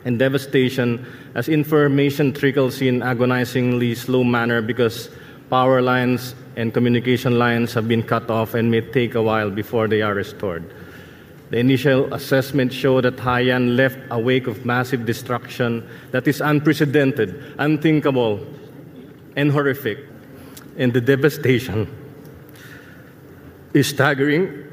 and 0.04 0.18
devastation 0.18 1.06
as 1.34 1.48
information 1.48 2.34
trickles 2.34 2.82
in 2.82 3.02
agonizingly 3.02 3.94
slow 3.94 4.22
manner 4.22 4.60
because 4.60 5.08
power 5.48 5.80
lines 5.80 6.34
and 6.56 6.74
communication 6.74 7.38
lines 7.38 7.72
have 7.72 7.88
been 7.88 8.02
cut 8.02 8.28
off 8.28 8.52
and 8.52 8.70
may 8.70 8.82
take 8.82 9.14
a 9.14 9.22
while 9.22 9.48
before 9.48 9.88
they 9.88 10.02
are 10.02 10.12
restored. 10.12 10.68
The 11.48 11.56
initial 11.56 12.12
assessment 12.12 12.74
showed 12.74 13.04
that 13.04 13.16
Haiyan 13.16 13.74
left 13.74 13.96
a 14.10 14.20
wake 14.20 14.46
of 14.46 14.66
massive 14.66 15.06
destruction 15.06 15.88
that 16.10 16.28
is 16.28 16.42
unprecedented, 16.42 17.54
unthinkable, 17.56 18.46
and 19.34 19.50
horrific. 19.50 20.00
And 20.78 20.94
the 20.94 21.02
devastation 21.02 21.86
is 23.74 23.88
staggering 23.88 24.64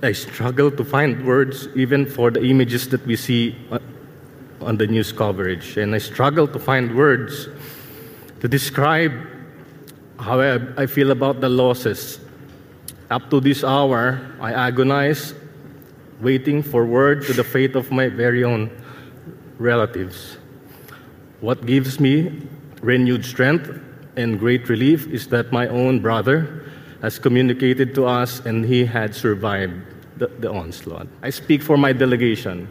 I 0.00 0.12
struggle 0.12 0.70
to 0.70 0.84
find 0.84 1.26
words 1.26 1.66
even 1.74 2.06
for 2.06 2.30
the 2.30 2.40
images 2.44 2.88
that 2.90 3.04
we 3.04 3.16
see 3.16 3.56
on 4.60 4.76
the 4.76 4.86
news 4.86 5.10
coverage. 5.10 5.76
And 5.76 5.92
I 5.92 5.98
struggle 5.98 6.46
to 6.46 6.58
find 6.58 6.96
words 6.96 7.48
to 8.40 8.46
describe 8.46 9.12
how 10.20 10.40
I, 10.40 10.86
feel 10.86 11.10
about 11.10 11.40
the 11.40 11.48
losses. 11.48 12.20
Up 13.10 13.28
to 13.30 13.40
this 13.40 13.64
hour, 13.64 14.20
I 14.40 14.52
agonize, 14.52 15.34
waiting 16.20 16.62
for 16.62 16.86
word 16.86 17.24
to 17.24 17.32
the 17.32 17.44
fate 17.44 17.74
of 17.74 17.90
my 17.90 18.08
very 18.08 18.44
own 18.44 18.70
relatives. 19.58 20.36
What 21.40 21.66
gives 21.66 21.98
me 21.98 22.42
renewed 22.82 23.24
strength 23.24 23.80
and 24.18 24.38
great 24.38 24.68
relief 24.68 25.06
is 25.06 25.28
that 25.28 25.52
my 25.52 25.68
own 25.68 26.00
brother 26.00 26.66
has 27.02 27.18
communicated 27.18 27.94
to 27.94 28.04
us 28.04 28.40
and 28.44 28.66
he 28.66 28.84
had 28.84 29.14
survived 29.14 29.78
the, 30.18 30.26
the 30.40 30.50
onslaught. 30.50 31.06
I 31.22 31.30
speak 31.30 31.62
for 31.62 31.76
my 31.78 31.92
delegation, 31.92 32.66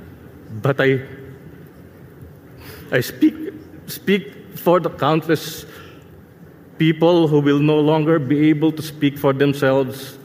but 0.61 0.75
I, 0.79 1.01
I 2.91 2.99
speak, 2.99 3.33
speak 3.87 4.59
for 4.59 4.81
the 4.81 4.89
countless 4.89 5.65
people 6.77 7.27
who 7.27 7.39
will 7.39 7.59
no 7.59 7.79
longer 7.79 8.19
be 8.19 8.49
able 8.49 8.71
to 8.73 8.81
speak 8.81 9.17
for 9.17 9.31
themselves 9.31 10.17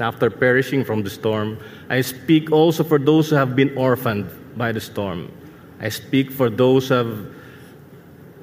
after 0.00 0.30
perishing 0.30 0.82
from 0.82 1.02
the 1.02 1.10
storm. 1.10 1.58
I 1.90 2.00
speak 2.00 2.50
also 2.50 2.82
for 2.82 2.98
those 2.98 3.28
who 3.28 3.36
have 3.36 3.54
been 3.54 3.76
orphaned 3.76 4.26
by 4.56 4.72
the 4.72 4.80
storm. 4.80 5.30
I 5.78 5.90
speak 5.90 6.30
for 6.30 6.48
those 6.48 6.88
who 6.88 6.94
have 6.94 7.41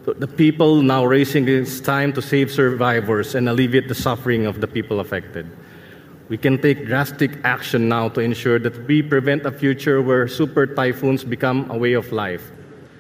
the 0.06 0.28
people 0.28 0.82
now 0.82 1.06
raising 1.06 1.48
its 1.48 1.80
time 1.80 2.14
to 2.14 2.22
save 2.22 2.52
survivors 2.52 3.36
and 3.36 3.50
alleviate 3.50 3.88
the 3.88 3.96
suffering 3.96 4.46
of 4.46 4.62
the 4.62 4.68
people 4.68 5.00
affected. 5.00 5.50
We 6.30 6.38
can 6.38 6.62
take 6.62 6.86
drastic 6.86 7.44
action 7.44 7.90
now 7.90 8.10
to 8.10 8.22
ensure 8.22 8.60
that 8.60 8.88
we 8.88 9.02
prevent 9.02 9.46
a 9.46 9.52
future 9.52 10.02
where 10.02 10.28
super 10.28 10.68
typhoons 10.68 11.24
become 11.24 11.70
a 11.72 11.78
way 11.78 11.94
of 11.94 12.12
life. 12.12 12.52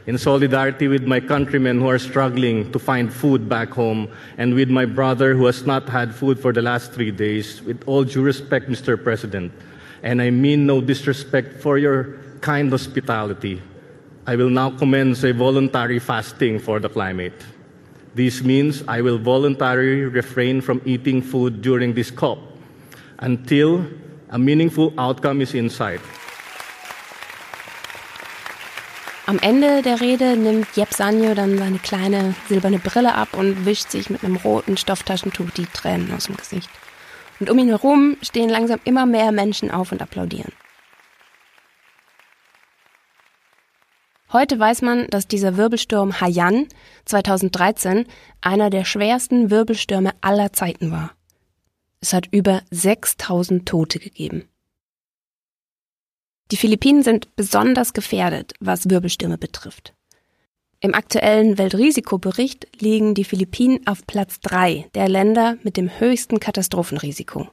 In 0.07 0.17
solidarity 0.17 0.87
with 0.87 1.03
my 1.03 1.19
countrymen 1.19 1.79
who 1.79 1.87
are 1.87 1.99
struggling 1.99 2.71
to 2.71 2.79
find 2.79 3.13
food 3.13 3.47
back 3.47 3.69
home, 3.69 4.09
and 4.39 4.55
with 4.55 4.69
my 4.69 4.85
brother 4.85 5.35
who 5.35 5.45
has 5.45 5.67
not 5.67 5.87
had 5.87 6.15
food 6.15 6.39
for 6.39 6.51
the 6.51 6.63
last 6.63 6.91
three 6.91 7.11
days, 7.11 7.61
with 7.61 7.83
all 7.85 8.03
due 8.03 8.23
respect, 8.23 8.67
Mr. 8.67 9.01
President, 9.01 9.51
and 10.01 10.19
I 10.19 10.31
mean 10.31 10.65
no 10.65 10.81
disrespect 10.81 11.61
for 11.61 11.77
your 11.77 12.17
kind 12.41 12.71
hospitality, 12.71 13.61
I 14.27 14.35
will 14.35 14.49
now 14.49 14.69
commence 14.69 15.23
a 15.23 15.33
voluntary 15.33 15.99
fasting 15.99 16.59
for 16.59 16.79
the 16.79 16.89
climate. 16.89 17.33
This 18.15 18.43
means 18.43 18.83
I 18.88 19.01
will 19.01 19.17
voluntarily 19.17 20.05
refrain 20.05 20.61
from 20.61 20.81
eating 20.85 21.21
food 21.21 21.61
during 21.61 21.93
this 21.93 22.11
COP 22.11 22.39
until 23.19 23.85
a 24.29 24.38
meaningful 24.38 24.93
outcome 24.97 25.41
is 25.41 25.53
in 25.53 25.69
sight. 25.69 26.01
Am 29.25 29.38
Ende 29.39 29.83
der 29.83 30.01
Rede 30.01 30.35
nimmt 30.35 30.75
Jeb 30.75 30.91
Sanyo 30.91 31.35
dann 31.35 31.57
seine 31.57 31.77
kleine 31.77 32.33
silberne 32.47 32.79
Brille 32.79 33.13
ab 33.13 33.29
und 33.38 33.65
wischt 33.65 33.91
sich 33.91 34.09
mit 34.09 34.23
einem 34.23 34.38
roten 34.38 34.75
Stofftaschentuch 34.75 35.51
die 35.51 35.67
Tränen 35.67 36.11
aus 36.15 36.25
dem 36.25 36.35
Gesicht. 36.35 36.69
Und 37.39 37.49
um 37.51 37.59
ihn 37.59 37.67
herum 37.67 38.17
stehen 38.23 38.49
langsam 38.49 38.79
immer 38.85 39.05
mehr 39.05 39.31
Menschen 39.31 39.69
auf 39.69 39.91
und 39.91 40.01
applaudieren. 40.01 40.51
Heute 44.31 44.59
weiß 44.59 44.83
man, 44.83 45.07
dass 45.07 45.27
dieser 45.27 45.57
Wirbelsturm 45.57 46.21
Haiyan 46.21 46.67
2013 47.05 48.05
einer 48.41 48.69
der 48.69 48.86
schwersten 48.86 49.50
Wirbelstürme 49.50 50.12
aller 50.21 50.53
Zeiten 50.53 50.91
war. 50.91 51.13
Es 52.00 52.13
hat 52.13 52.27
über 52.31 52.62
6000 52.69 53.67
Tote 53.67 53.98
gegeben. 53.98 54.48
Die 56.51 56.57
Philippinen 56.57 57.01
sind 57.01 57.36
besonders 57.36 57.93
gefährdet, 57.93 58.53
was 58.59 58.89
Wirbelstürme 58.89 59.39
betrifft. 59.39 59.95
Im 60.79 60.93
aktuellen 60.93 61.57
Weltrisikobericht 61.57 62.67
liegen 62.79 63.15
die 63.15 63.24
Philippinen 63.24 63.86
auf 63.88 64.05
Platz 64.05 64.39
drei 64.41 64.88
der 64.93 65.09
Länder 65.09 65.57
mit 65.63 65.75
dem 65.75 66.00
höchsten 66.00 66.39
Katastrophenrisiko. 66.39 67.50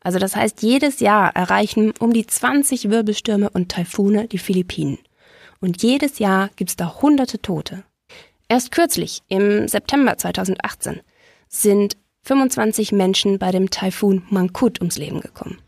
Also 0.00 0.20
das 0.20 0.36
heißt, 0.36 0.62
jedes 0.62 1.00
Jahr 1.00 1.34
erreichen 1.34 1.92
um 1.98 2.12
die 2.12 2.26
20 2.26 2.88
Wirbelstürme 2.88 3.50
und 3.50 3.70
Taifune 3.70 4.28
die 4.28 4.38
Philippinen 4.38 4.98
und 5.62 5.82
jedes 5.82 6.18
Jahr 6.18 6.50
gibt 6.56 6.70
es 6.70 6.76
da 6.76 7.00
hunderte 7.00 7.40
Tote. 7.40 7.84
Erst 8.48 8.72
kürzlich, 8.72 9.22
im 9.28 9.66
September 9.68 10.18
2018, 10.18 11.00
sind 11.48 11.96
25 12.24 12.92
Menschen 12.92 13.38
bei 13.38 13.50
dem 13.50 13.70
Taifun 13.70 14.24
Mangkut 14.28 14.80
ums 14.80 14.98
Leben 14.98 15.20
gekommen. 15.20 15.58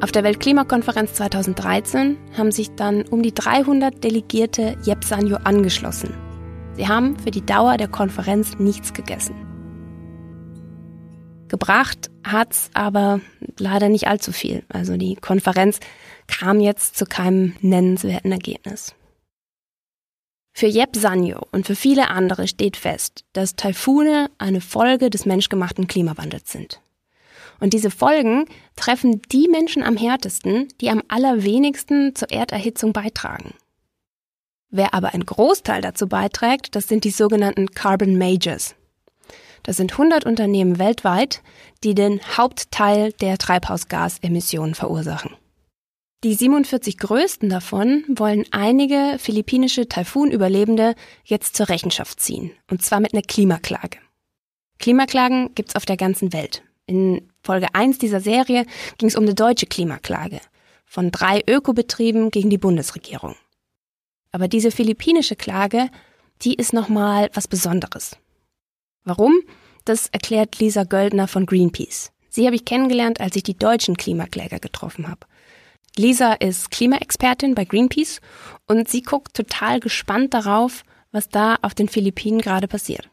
Auf 0.00 0.12
der 0.12 0.22
Weltklimakonferenz 0.22 1.14
2013 1.14 2.16
haben 2.36 2.52
sich 2.52 2.70
dann 2.76 3.02
um 3.08 3.22
die 3.22 3.34
300 3.34 4.02
Delegierte 4.02 4.76
Jepsanyo 4.84 5.38
angeschlossen 5.42 6.27
Sie 6.78 6.86
haben 6.86 7.18
für 7.18 7.32
die 7.32 7.44
Dauer 7.44 7.76
der 7.76 7.88
Konferenz 7.88 8.56
nichts 8.60 8.92
gegessen. 8.92 9.34
Gebracht 11.48 12.08
hat's 12.22 12.70
aber 12.72 13.20
leider 13.58 13.88
nicht 13.88 14.06
allzu 14.06 14.30
viel. 14.30 14.62
Also 14.68 14.96
die 14.96 15.16
Konferenz 15.16 15.80
kam 16.28 16.60
jetzt 16.60 16.96
zu 16.96 17.04
keinem 17.04 17.56
nennenswerten 17.62 18.30
Ergebnis. 18.30 18.94
Für 20.52 20.68
Jeb 20.68 20.94
Sanyo 20.94 21.40
und 21.50 21.66
für 21.66 21.74
viele 21.74 22.10
andere 22.10 22.46
steht 22.46 22.76
fest, 22.76 23.24
dass 23.32 23.56
Taifune 23.56 24.30
eine 24.38 24.60
Folge 24.60 25.10
des 25.10 25.26
menschgemachten 25.26 25.88
Klimawandels 25.88 26.52
sind. 26.52 26.80
Und 27.58 27.72
diese 27.72 27.90
Folgen 27.90 28.44
treffen 28.76 29.20
die 29.32 29.48
Menschen 29.48 29.82
am 29.82 29.96
härtesten, 29.96 30.68
die 30.80 30.90
am 30.90 31.02
allerwenigsten 31.08 32.14
zur 32.14 32.30
Erderhitzung 32.30 32.92
beitragen. 32.92 33.54
Wer 34.70 34.92
aber 34.92 35.14
einen 35.14 35.24
Großteil 35.24 35.80
dazu 35.80 36.08
beiträgt, 36.08 36.76
das 36.76 36.88
sind 36.88 37.04
die 37.04 37.10
sogenannten 37.10 37.70
Carbon 37.70 38.18
Majors. 38.18 38.74
Das 39.62 39.76
sind 39.76 39.92
100 39.92 40.24
Unternehmen 40.24 40.78
weltweit, 40.78 41.42
die 41.84 41.94
den 41.94 42.20
Hauptteil 42.36 43.12
der 43.12 43.38
Treibhausgasemissionen 43.38 44.74
verursachen. 44.74 45.34
Die 46.24 46.34
47 46.34 46.98
größten 46.98 47.48
davon 47.48 48.04
wollen 48.08 48.44
einige 48.50 49.16
philippinische 49.18 49.88
Taifun-Überlebende 49.88 50.94
jetzt 51.24 51.56
zur 51.56 51.68
Rechenschaft 51.68 52.20
ziehen, 52.20 52.50
und 52.70 52.82
zwar 52.82 53.00
mit 53.00 53.14
einer 53.14 53.22
Klimaklage. 53.22 53.98
Klimaklagen 54.78 55.54
gibt's 55.54 55.76
auf 55.76 55.86
der 55.86 55.96
ganzen 55.96 56.32
Welt. 56.32 56.62
In 56.86 57.30
Folge 57.42 57.68
1 57.72 57.98
dieser 57.98 58.20
Serie 58.20 58.66
ging 58.96 59.08
es 59.08 59.16
um 59.16 59.24
eine 59.24 59.34
deutsche 59.34 59.66
Klimaklage 59.66 60.40
von 60.86 61.10
drei 61.10 61.42
Ökobetrieben 61.46 62.30
gegen 62.30 62.50
die 62.50 62.58
Bundesregierung. 62.58 63.36
Aber 64.38 64.46
diese 64.46 64.70
philippinische 64.70 65.34
Klage, 65.34 65.90
die 66.42 66.54
ist 66.54 66.72
nochmal 66.72 67.28
was 67.34 67.48
Besonderes. 67.48 68.16
Warum? 69.02 69.40
Das 69.84 70.06
erklärt 70.12 70.60
Lisa 70.60 70.84
Göldner 70.84 71.26
von 71.26 71.44
Greenpeace. 71.44 72.12
Sie 72.28 72.46
habe 72.46 72.54
ich 72.54 72.64
kennengelernt, 72.64 73.20
als 73.20 73.34
ich 73.34 73.42
die 73.42 73.58
deutschen 73.58 73.96
Klimakläger 73.96 74.60
getroffen 74.60 75.08
habe. 75.08 75.26
Lisa 75.96 76.34
ist 76.34 76.70
Klimaexpertin 76.70 77.56
bei 77.56 77.64
Greenpeace 77.64 78.20
und 78.68 78.88
sie 78.88 79.02
guckt 79.02 79.34
total 79.34 79.80
gespannt 79.80 80.34
darauf, 80.34 80.84
was 81.10 81.28
da 81.28 81.56
auf 81.62 81.74
den 81.74 81.88
Philippinen 81.88 82.40
gerade 82.40 82.68
passiert. 82.68 83.10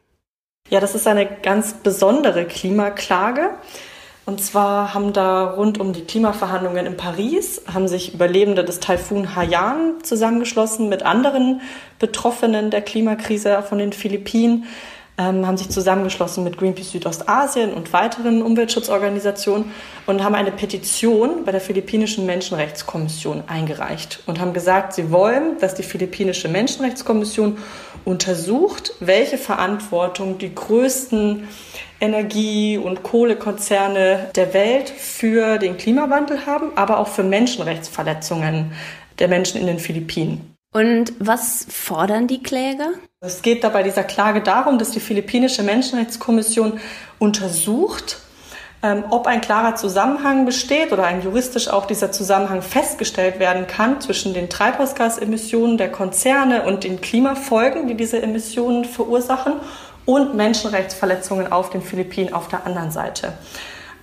Ja, 0.69 0.79
das 0.79 0.93
ist 0.93 1.07
eine 1.07 1.25
ganz 1.25 1.73
besondere 1.73 2.45
Klimaklage. 2.45 3.49
Und 4.25 4.41
zwar 4.41 4.93
haben 4.95 5.13
da 5.13 5.51
rund 5.51 5.79
um 5.79 5.93
die 5.93 6.01
Klimaverhandlungen 6.01 6.87
in 6.87 6.97
Paris, 6.97 7.61
haben 7.71 7.87
sich 7.87 8.13
Überlebende 8.15 8.63
des 8.63 8.79
Taifun 8.79 9.35
Haiyan 9.35 10.03
zusammengeschlossen 10.03 10.89
mit 10.89 11.03
anderen 11.03 11.61
Betroffenen 11.99 12.71
der 12.71 12.81
Klimakrise 12.81 13.61
von 13.61 13.77
den 13.77 13.93
Philippinen 13.93 14.65
ähm, 15.17 15.47
haben 15.47 15.57
sich 15.57 15.69
zusammengeschlossen 15.69 16.43
mit 16.43 16.57
Greenpeace 16.57 16.91
Südostasien 16.91 17.73
und 17.73 17.93
weiteren 17.93 18.41
Umweltschutzorganisationen 18.41 19.71
und 20.05 20.23
haben 20.23 20.35
eine 20.35 20.51
Petition 20.51 21.45
bei 21.45 21.51
der 21.51 21.61
Philippinischen 21.61 22.25
Menschenrechtskommission 22.25 23.43
eingereicht 23.47 24.21
und 24.25 24.39
haben 24.39 24.53
gesagt, 24.53 24.93
sie 24.93 25.11
wollen, 25.11 25.57
dass 25.59 25.73
die 25.73 25.83
Philippinische 25.83 26.49
Menschenrechtskommission 26.49 27.57
untersucht, 28.03 28.93
welche 28.99 29.37
Verantwortung 29.37 30.37
die 30.37 30.53
größten 30.53 31.47
Energie- 31.99 32.77
und 32.77 33.03
Kohlekonzerne 33.03 34.29
der 34.35 34.53
Welt 34.53 34.89
für 34.89 35.57
den 35.57 35.77
Klimawandel 35.77 36.45
haben, 36.45 36.71
aber 36.75 36.99
auch 36.99 37.07
für 37.07 37.23
Menschenrechtsverletzungen 37.23 38.73
der 39.19 39.27
Menschen 39.27 39.59
in 39.59 39.67
den 39.67 39.79
Philippinen. 39.79 40.55
Und 40.73 41.13
was 41.19 41.65
fordern 41.69 42.27
die 42.27 42.43
Kläger? 42.43 42.89
Es 43.21 43.41
geht 43.41 43.63
dabei 43.63 43.81
dieser 43.81 44.03
Klage 44.03 44.41
darum, 44.41 44.77
dass 44.77 44.91
die 44.91 44.99
Philippinische 44.99 45.63
Menschenrechtskommission 45.63 46.81
untersucht, 47.17 48.17
ähm, 48.83 49.05
ob 49.09 49.25
ein 49.25 49.39
klarer 49.39 49.75
Zusammenhang 49.75 50.45
besteht 50.45 50.91
oder 50.91 51.05
ein 51.05 51.21
juristisch 51.21 51.69
auch 51.69 51.85
dieser 51.85 52.11
Zusammenhang 52.11 52.61
festgestellt 52.61 53.39
werden 53.39 53.67
kann 53.67 54.01
zwischen 54.01 54.33
den 54.33 54.49
Treibhausgasemissionen 54.49 55.77
der 55.77 55.91
Konzerne 55.91 56.63
und 56.63 56.83
den 56.83 56.99
Klimafolgen, 56.99 57.87
die 57.87 57.95
diese 57.95 58.21
Emissionen 58.21 58.83
verursachen, 58.83 59.53
und 60.05 60.35
Menschenrechtsverletzungen 60.35 61.51
auf 61.51 61.69
den 61.69 61.81
Philippinen 61.81 62.33
auf 62.33 62.47
der 62.47 62.65
anderen 62.65 62.91
Seite. 62.91 63.33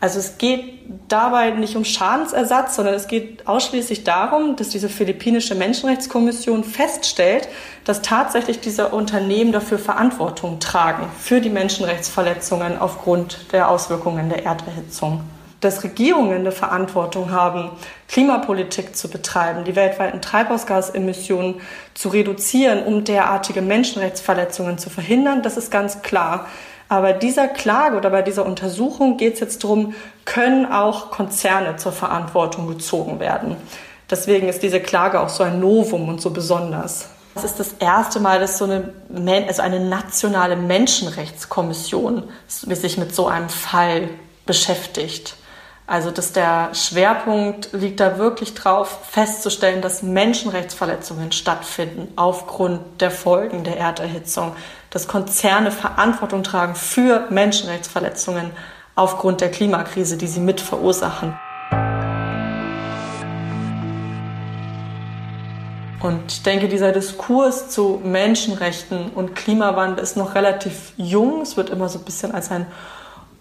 Also 0.03 0.19
es 0.19 0.37
geht 0.37 0.81
dabei 1.07 1.51
nicht 1.51 1.77
um 1.77 1.85
Schadensersatz, 1.85 2.75
sondern 2.75 2.95
es 2.95 3.07
geht 3.07 3.47
ausschließlich 3.47 4.03
darum, 4.03 4.57
dass 4.57 4.71
diese 4.71 4.89
philippinische 4.89 5.55
Menschenrechtskommission 5.55 6.65
feststellt, 6.65 7.47
dass 7.85 8.03
tatsächlich 8.03 8.59
diese 8.59 8.89
Unternehmen 8.89 9.53
dafür 9.53 9.79
Verantwortung 9.79 10.59
tragen 10.59 11.07
für 11.21 11.41
die 11.41 11.51
Menschenrechtsverletzungen 11.51 12.79
aufgrund 12.79 13.53
der 13.53 13.69
Auswirkungen 13.69 14.29
der 14.29 14.45
Erderhitzung. 14.45 15.23
Dass 15.63 15.83
Regierungen 15.85 16.41
eine 16.41 16.53
Verantwortung 16.53 17.31
haben, 17.31 17.71
Klimapolitik 18.09 18.95
zu 18.95 19.09
betreiben, 19.09 19.65
die 19.65 19.75
weltweiten 19.75 20.21
Treibhausgasemissionen 20.21 21.61
zu 21.95 22.11
reduzieren, 22.11 22.85
um 22.85 23.05
derartige 23.05 23.63
Menschenrechtsverletzungen 23.63 24.77
zu 24.77 24.91
verhindern, 24.91 25.43
das 25.43 25.57
ist 25.57 25.71
ganz 25.71 26.03
klar. 26.03 26.47
Aber 26.91 27.15
dieser 27.15 27.49
Klage 27.49 27.97
oder 27.97 28.11
bei 28.11 28.21
dieser 28.21 28.45
Untersuchung 28.45 29.17
geht 29.17 29.35
es 29.35 29.41
jetzt 29.41 29.65
darum, 29.65 29.95
können 30.27 30.71
auch 30.71 31.11
Konzerne 31.11 31.77
zur 31.77 31.93
Verantwortung 31.93 32.67
gezogen 32.67 33.19
werden. 33.19 33.57
Deswegen 34.11 34.49
ist 34.49 34.63
diese 34.63 34.81
Klage 34.81 35.21
auch 35.21 35.31
so 35.31 35.43
ein 35.43 35.59
Novum 35.59 36.11
und 36.11 36.21
so 36.21 36.29
besonders. 36.31 37.09
Es 37.35 37.45
ist 37.45 37.59
das 37.59 37.75
erste 37.79 38.21
Mal, 38.21 38.41
dass 38.41 38.59
so 38.59 38.67
eine, 38.67 38.93
also 39.47 39.63
eine 39.63 39.81
nationale 39.81 40.55
Menschenrechtskommission 40.57 42.25
sich 42.47 42.99
mit 42.99 43.15
so 43.15 43.27
einem 43.27 43.49
Fall 43.49 44.11
beschäftigt. 44.45 45.37
Also 45.93 46.11
dass 46.11 46.33
der 46.33 46.71
Schwerpunkt 46.75 47.75
liegt 47.75 48.01
da 48.01 48.17
wirklich 48.17 48.55
drauf, 48.55 49.01
festzustellen, 49.11 49.83
dass 49.83 50.03
Menschenrechtsverletzungen 50.03 51.33
stattfinden 51.33 52.11
aufgrund 52.17 53.03
der 53.03 53.11
Folgen 53.11 53.63
der 53.63 53.77
Erderhitzung, 53.77 54.57
dass 54.89 55.07
Konzerne 55.07 55.71
Verantwortung 55.71 56.45
tragen 56.45 56.77
für 56.77 57.27
Menschenrechtsverletzungen 57.29 58.53
aufgrund 58.95 59.43
der 59.43 59.51
Klimakrise, 59.51 60.17
die 60.17 60.29
sie 60.29 60.41
mit 60.41 60.63
verursachen. 60.63 61.39
Und 66.01 66.33
ich 66.33 66.43
denke, 66.43 66.69
dieser 66.69 66.93
Diskurs 66.93 67.69
zu 67.69 68.01
Menschenrechten 68.03 69.11
und 69.11 69.37
Klimawandel 69.37 70.03
ist 70.03 70.17
noch 70.17 70.35
relativ 70.35 70.95
jung. 70.97 71.43
Es 71.43 71.59
wird 71.59 71.69
immer 71.69 71.91
so 71.91 71.99
ein 71.99 72.07
bisschen 72.07 72.33
als 72.33 72.51
ein 72.51 72.67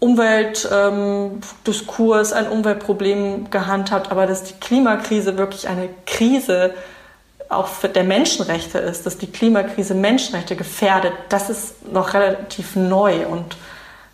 Umweltdiskurs, 0.01 2.31
ähm, 2.31 2.37
ein 2.37 2.47
Umweltproblem 2.49 3.49
gehandhabt, 3.51 4.11
aber 4.11 4.25
dass 4.25 4.43
die 4.43 4.55
Klimakrise 4.55 5.37
wirklich 5.37 5.69
eine 5.69 5.89
Krise 6.07 6.73
auch 7.49 7.69
der 7.83 8.03
Menschenrechte 8.03 8.79
ist, 8.79 9.05
dass 9.05 9.19
die 9.19 9.31
Klimakrise 9.31 9.93
Menschenrechte 9.93 10.55
gefährdet, 10.55 11.13
das 11.29 11.51
ist 11.51 11.87
noch 11.91 12.15
relativ 12.15 12.75
neu 12.75 13.27
und 13.27 13.57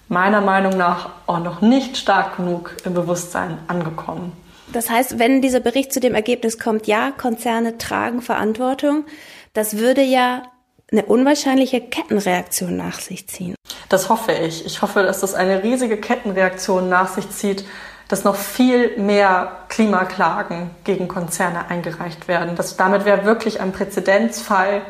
meiner 0.10 0.42
Meinung 0.42 0.76
nach 0.76 1.12
auch 1.26 1.40
noch 1.40 1.62
nicht 1.62 1.96
stark 1.96 2.36
genug 2.38 2.76
im 2.84 2.94
Bewusstsein 2.94 3.58
angekommen. 3.68 4.34
Das 4.74 4.90
heißt, 4.90 5.20
wenn 5.20 5.42
dieser 5.42 5.62
Bericht 5.62 5.94
zu 5.94 6.02
dem 6.02 6.16
Ergebnis 6.16 6.60
kommt, 6.60 6.88
ja, 6.88 7.12
Konzerne 7.12 7.78
tragen 7.78 8.22
Verantwortung, 8.22 9.06
das 9.54 9.78
würde 9.78 10.02
ja 10.02 10.44
eine 10.92 11.06
unwahrscheinliche 11.06 11.82
Kettenreaktion 11.82 12.78
nach 12.78 13.00
sich 13.00 13.28
ziehen. 13.28 13.56
Das 13.90 14.10
hoffe 14.10 14.32
ich. 14.32 14.66
Ich 14.66 14.82
hoffe, 14.82 15.04
dass 15.04 15.22
das 15.22 15.34
eine 15.34 15.64
riesige 15.64 15.98
Kettenreaktion 15.98 16.88
nach 16.90 17.10
sich 17.10 17.30
zieht, 17.30 17.66
dass 18.08 18.24
noch 18.24 18.36
viel 18.36 18.98
mehr 18.98 19.66
Klimaklagen 19.68 20.70
gegen 20.86 21.08
Konzerne 21.08 21.70
eingereicht 21.70 22.28
werden. 22.28 22.56
Das, 22.56 22.78
damit 22.78 23.04
wäre 23.04 23.26
wirklich 23.26 23.60
ein 23.60 23.74
Präzedenzfall 23.74 24.82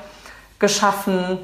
geschaffen, 0.60 1.40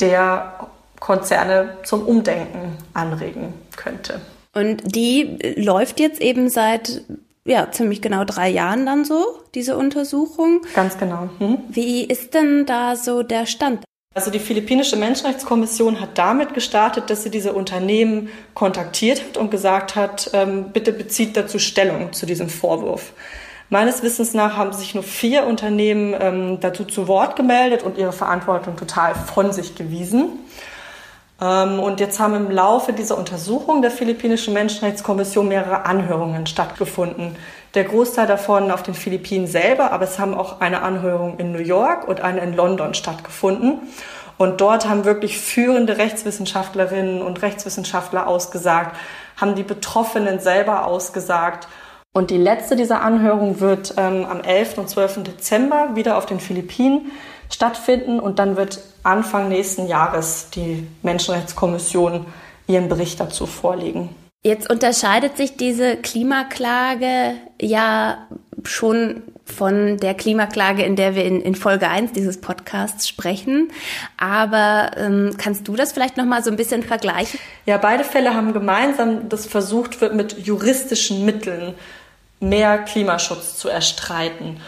der 0.00 0.68
Konzerne 1.00 1.78
zum 1.84 2.06
Umdenken 2.06 2.78
anregen 2.94 3.54
könnte. 3.76 4.20
Und 4.54 4.94
die 4.94 5.54
läuft 5.56 5.98
jetzt 5.98 6.20
eben 6.20 6.48
seit 6.48 7.02
ja, 7.46 7.70
ziemlich 7.70 8.00
genau 8.00 8.24
drei 8.24 8.48
Jahren 8.48 8.86
dann 8.86 9.04
so, 9.04 9.40
diese 9.54 9.76
Untersuchung. 9.76 10.62
Ganz 10.74 10.98
genau. 10.98 11.28
Hm. 11.38 11.58
Wie 11.68 12.04
ist 12.04 12.34
denn 12.34 12.66
da 12.66 12.96
so 12.96 13.22
der 13.22 13.46
Stand? 13.46 13.84
Also 14.14 14.30
die 14.30 14.38
philippinische 14.38 14.96
Menschenrechtskommission 14.96 16.00
hat 16.00 16.16
damit 16.16 16.54
gestartet, 16.54 17.10
dass 17.10 17.24
sie 17.24 17.30
diese 17.30 17.52
Unternehmen 17.52 18.28
kontaktiert 18.54 19.20
hat 19.20 19.36
und 19.36 19.50
gesagt 19.50 19.96
hat, 19.96 20.30
ähm, 20.32 20.70
bitte 20.72 20.92
bezieht 20.92 21.36
dazu 21.36 21.58
Stellung 21.58 22.12
zu 22.12 22.24
diesem 22.24 22.48
Vorwurf. 22.48 23.12
Meines 23.70 24.04
Wissens 24.04 24.32
nach 24.32 24.56
haben 24.56 24.72
sich 24.72 24.94
nur 24.94 25.02
vier 25.02 25.46
Unternehmen 25.46 26.14
ähm, 26.20 26.60
dazu 26.60 26.84
zu 26.84 27.08
Wort 27.08 27.34
gemeldet 27.34 27.82
und 27.82 27.98
ihre 27.98 28.12
Verantwortung 28.12 28.76
total 28.76 29.16
von 29.16 29.52
sich 29.52 29.74
gewiesen. 29.74 30.38
Ähm, 31.44 31.78
und 31.78 32.00
jetzt 32.00 32.18
haben 32.18 32.34
im 32.34 32.50
Laufe 32.50 32.94
dieser 32.94 33.18
Untersuchung 33.18 33.82
der 33.82 33.90
philippinischen 33.90 34.54
Menschenrechtskommission 34.54 35.46
mehrere 35.46 35.84
Anhörungen 35.84 36.46
stattgefunden. 36.46 37.36
Der 37.74 37.84
Großteil 37.84 38.26
davon 38.26 38.70
auf 38.70 38.82
den 38.82 38.94
Philippinen 38.94 39.46
selber, 39.46 39.92
aber 39.92 40.04
es 40.04 40.18
haben 40.18 40.34
auch 40.34 40.60
eine 40.60 40.82
Anhörung 40.82 41.38
in 41.38 41.52
New 41.52 41.58
York 41.58 42.08
und 42.08 42.22
eine 42.22 42.40
in 42.40 42.54
London 42.54 42.94
stattgefunden. 42.94 43.80
Und 44.38 44.60
dort 44.60 44.88
haben 44.88 45.04
wirklich 45.04 45.38
führende 45.38 45.98
Rechtswissenschaftlerinnen 45.98 47.20
und 47.20 47.42
Rechtswissenschaftler 47.42 48.26
ausgesagt, 48.26 48.96
haben 49.36 49.54
die 49.54 49.62
Betroffenen 49.62 50.40
selber 50.40 50.86
ausgesagt. 50.86 51.68
Und 52.12 52.30
die 52.30 52.38
letzte 52.38 52.74
dieser 52.74 53.02
Anhörung 53.02 53.60
wird 53.60 53.94
ähm, 53.96 54.24
am 54.24 54.40
11. 54.40 54.78
und 54.78 54.88
12. 54.88 55.24
Dezember 55.24 55.90
wieder 55.94 56.16
auf 56.16 56.26
den 56.26 56.40
Philippinen 56.40 57.12
stattfinden. 57.54 58.20
Und 58.20 58.38
dann 58.38 58.56
wird 58.56 58.80
Anfang 59.02 59.48
nächsten 59.48 59.86
Jahres 59.86 60.50
die 60.50 60.86
Menschenrechtskommission 61.02 62.26
ihren 62.66 62.88
Bericht 62.88 63.20
dazu 63.20 63.46
vorlegen. 63.46 64.14
Jetzt 64.42 64.68
unterscheidet 64.68 65.38
sich 65.38 65.56
diese 65.56 65.96
Klimaklage 65.96 67.34
ja 67.60 68.18
schon 68.64 69.22
von 69.46 69.98
der 69.98 70.14
Klimaklage, 70.14 70.82
in 70.82 70.96
der 70.96 71.14
wir 71.14 71.24
in, 71.24 71.40
in 71.40 71.54
Folge 71.54 71.88
1 71.88 72.12
dieses 72.12 72.40
Podcasts 72.40 73.08
sprechen. 73.08 73.70
Aber 74.16 74.92
ähm, 74.96 75.36
kannst 75.38 75.68
du 75.68 75.76
das 75.76 75.92
vielleicht 75.92 76.16
noch 76.16 76.24
mal 76.24 76.42
so 76.42 76.50
ein 76.50 76.56
bisschen 76.56 76.82
vergleichen? 76.82 77.38
Ja, 77.66 77.76
beide 77.78 78.04
Fälle 78.04 78.34
haben 78.34 78.52
gemeinsam, 78.52 79.28
dass 79.28 79.46
versucht 79.46 80.00
wird, 80.00 80.14
mit 80.14 80.46
juristischen 80.46 81.24
Mitteln 81.24 81.74
mehr 82.40 82.78
Klimaschutz 82.78 83.56
zu 83.56 83.68
erstreiten. 83.68 84.60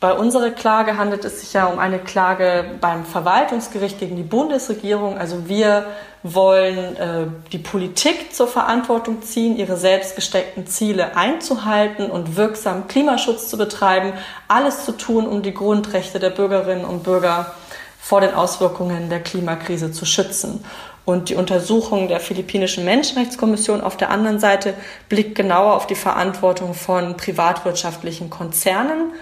Bei 0.00 0.14
unserer 0.14 0.50
Klage 0.50 0.96
handelt 0.96 1.26
es 1.26 1.40
sich 1.40 1.52
ja 1.52 1.66
um 1.66 1.78
eine 1.78 1.98
Klage 1.98 2.64
beim 2.80 3.04
Verwaltungsgericht 3.04 3.98
gegen 3.98 4.16
die 4.16 4.22
Bundesregierung. 4.22 5.18
Also 5.18 5.46
wir 5.46 5.88
wollen 6.22 6.96
äh, 6.96 7.26
die 7.52 7.58
Politik 7.58 8.34
zur 8.34 8.48
Verantwortung 8.48 9.20
ziehen, 9.20 9.58
ihre 9.58 9.76
selbst 9.76 10.16
gesteckten 10.16 10.66
Ziele 10.66 11.18
einzuhalten 11.18 12.10
und 12.10 12.36
wirksam 12.36 12.88
Klimaschutz 12.88 13.48
zu 13.48 13.58
betreiben, 13.58 14.14
alles 14.48 14.86
zu 14.86 14.92
tun, 14.92 15.26
um 15.26 15.42
die 15.42 15.52
Grundrechte 15.52 16.18
der 16.18 16.30
Bürgerinnen 16.30 16.86
und 16.86 17.02
Bürger 17.02 17.54
vor 18.00 18.22
den 18.22 18.32
Auswirkungen 18.32 19.10
der 19.10 19.20
Klimakrise 19.20 19.92
zu 19.92 20.06
schützen. 20.06 20.64
Und 21.04 21.28
die 21.28 21.34
Untersuchung 21.34 22.08
der 22.08 22.20
Philippinischen 22.20 22.86
Menschenrechtskommission 22.86 23.82
auf 23.82 23.98
der 23.98 24.10
anderen 24.10 24.38
Seite 24.38 24.72
blickt 25.10 25.34
genauer 25.34 25.74
auf 25.74 25.86
die 25.86 25.94
Verantwortung 25.94 26.72
von 26.72 27.18
privatwirtschaftlichen 27.18 28.30
Konzernen. 28.30 29.12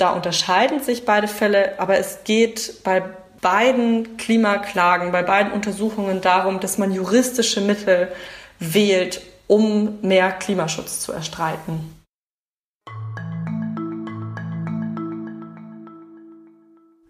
Da 0.00 0.12
unterscheiden 0.14 0.80
sich 0.80 1.04
beide 1.04 1.28
Fälle, 1.28 1.78
aber 1.78 1.98
es 1.98 2.20
geht 2.24 2.82
bei 2.84 3.02
beiden 3.42 4.16
Klimaklagen, 4.16 5.12
bei 5.12 5.22
beiden 5.22 5.52
Untersuchungen 5.52 6.22
darum, 6.22 6.58
dass 6.58 6.78
man 6.78 6.90
juristische 6.90 7.60
Mittel 7.60 8.08
wählt, 8.58 9.20
um 9.46 9.98
mehr 10.00 10.32
Klimaschutz 10.32 11.00
zu 11.00 11.12
erstreiten. 11.12 11.94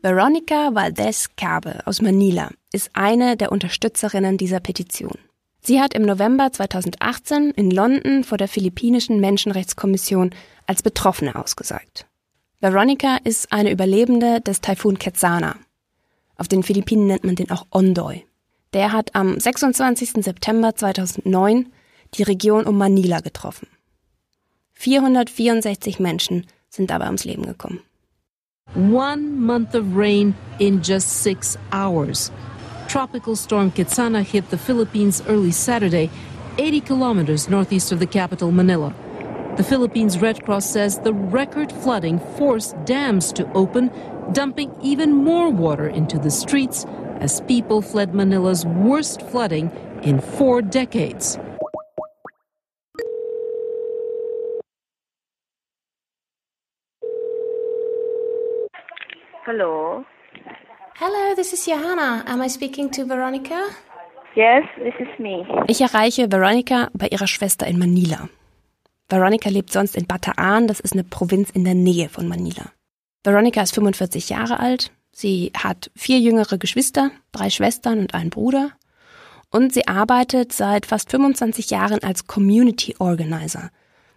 Veronica 0.02 0.74
Valdez 0.74 1.28
Cabe 1.36 1.82
aus 1.84 2.02
Manila 2.02 2.50
ist 2.72 2.90
eine 2.94 3.36
der 3.36 3.52
Unterstützerinnen 3.52 4.36
dieser 4.36 4.58
Petition. 4.58 5.16
Sie 5.62 5.80
hat 5.80 5.94
im 5.94 6.02
November 6.02 6.50
2018 6.50 7.52
in 7.52 7.70
London 7.70 8.24
vor 8.24 8.36
der 8.36 8.48
Philippinischen 8.48 9.20
Menschenrechtskommission 9.20 10.30
als 10.66 10.82
Betroffene 10.82 11.36
ausgesagt. 11.36 12.09
Veronica 12.60 13.16
ist 13.24 13.52
eine 13.52 13.70
Überlebende 13.70 14.42
des 14.42 14.60
Taifun 14.60 14.98
Quetzana, 14.98 15.56
auf 16.36 16.48
den 16.48 16.62
Philippinen 16.62 17.06
nennt 17.06 17.24
man 17.24 17.34
den 17.34 17.50
auch 17.50 17.66
Ondoy. 17.70 18.24
Der 18.72 18.92
hat 18.92 19.14
am 19.14 19.40
26. 19.40 20.22
September 20.24 20.74
2009 20.74 21.72
die 22.14 22.22
Region 22.22 22.64
um 22.64 22.78
Manila 22.78 23.20
getroffen. 23.20 23.66
464 24.72 26.00
Menschen 26.00 26.46
sind 26.70 26.90
dabei 26.90 27.06
ums 27.06 27.24
Leben 27.24 27.44
gekommen. 27.44 27.80
One 28.74 29.22
month 29.22 29.74
of 29.74 29.84
rain 29.94 30.34
in 30.58 30.80
just 30.82 31.22
six 31.22 31.58
hours. 31.72 32.30
Tropical 32.88 33.36
storm 33.36 33.72
Kitsana 33.74 34.20
hit 34.20 34.44
the 34.50 34.56
Philippines 34.56 35.22
early 35.28 35.52
Saturday, 35.52 36.08
80 36.58 36.84
kilometers 36.84 37.48
northeast 37.48 37.92
of 37.92 38.00
the 38.00 38.06
capital, 38.06 38.50
Manila. 38.50 38.94
The 39.60 39.68
Philippines 39.68 40.16
Red 40.22 40.42
Cross 40.42 40.70
says 40.70 41.00
the 41.00 41.12
record 41.12 41.70
flooding 41.70 42.18
forced 42.38 42.82
dams 42.86 43.30
to 43.34 43.44
open 43.52 43.90
dumping 44.32 44.74
even 44.80 45.12
more 45.12 45.50
water 45.50 45.86
into 45.86 46.18
the 46.18 46.30
streets 46.30 46.86
as 47.20 47.42
people 47.42 47.82
fled 47.82 48.14
Manila's 48.14 48.64
worst 48.64 49.20
flooding 49.20 49.70
in 50.02 50.18
four 50.18 50.62
decades. 50.62 51.38
Hello. 59.44 60.06
Hello, 60.96 61.34
this 61.34 61.52
is 61.52 61.66
Johanna. 61.66 62.24
Am 62.26 62.40
I 62.40 62.46
speaking 62.48 62.88
to 62.92 63.04
Veronica? 63.04 63.68
Yes, 64.34 64.64
this 64.78 64.94
is 64.98 65.08
me. 65.18 65.44
Ich 65.68 65.82
erreiche 65.82 66.30
Veronica 66.30 66.88
bei 66.94 67.08
ihrer 67.08 67.26
Schwester 67.26 67.66
in 67.66 67.78
Manila. 67.78 68.30
Veronica 69.10 69.50
lebt 69.50 69.72
sonst 69.72 69.96
in 69.96 70.06
Bataan, 70.06 70.68
das 70.68 70.80
ist 70.80 70.92
eine 70.92 71.04
Provinz 71.04 71.50
in 71.50 71.64
der 71.64 71.74
Nähe 71.74 72.08
von 72.08 72.28
Manila. 72.28 72.70
Veronica 73.24 73.60
ist 73.60 73.74
45 73.74 74.30
Jahre 74.30 74.60
alt. 74.60 74.92
Sie 75.12 75.52
hat 75.56 75.90
vier 75.96 76.20
jüngere 76.20 76.58
Geschwister, 76.58 77.10
drei 77.32 77.50
Schwestern 77.50 77.98
und 77.98 78.14
einen 78.14 78.30
Bruder. 78.30 78.70
Und 79.50 79.74
sie 79.74 79.88
arbeitet 79.88 80.52
seit 80.52 80.86
fast 80.86 81.10
25 81.10 81.70
Jahren 81.70 82.02
als 82.04 82.26
Community 82.28 82.94
Organizer. 82.98 83.70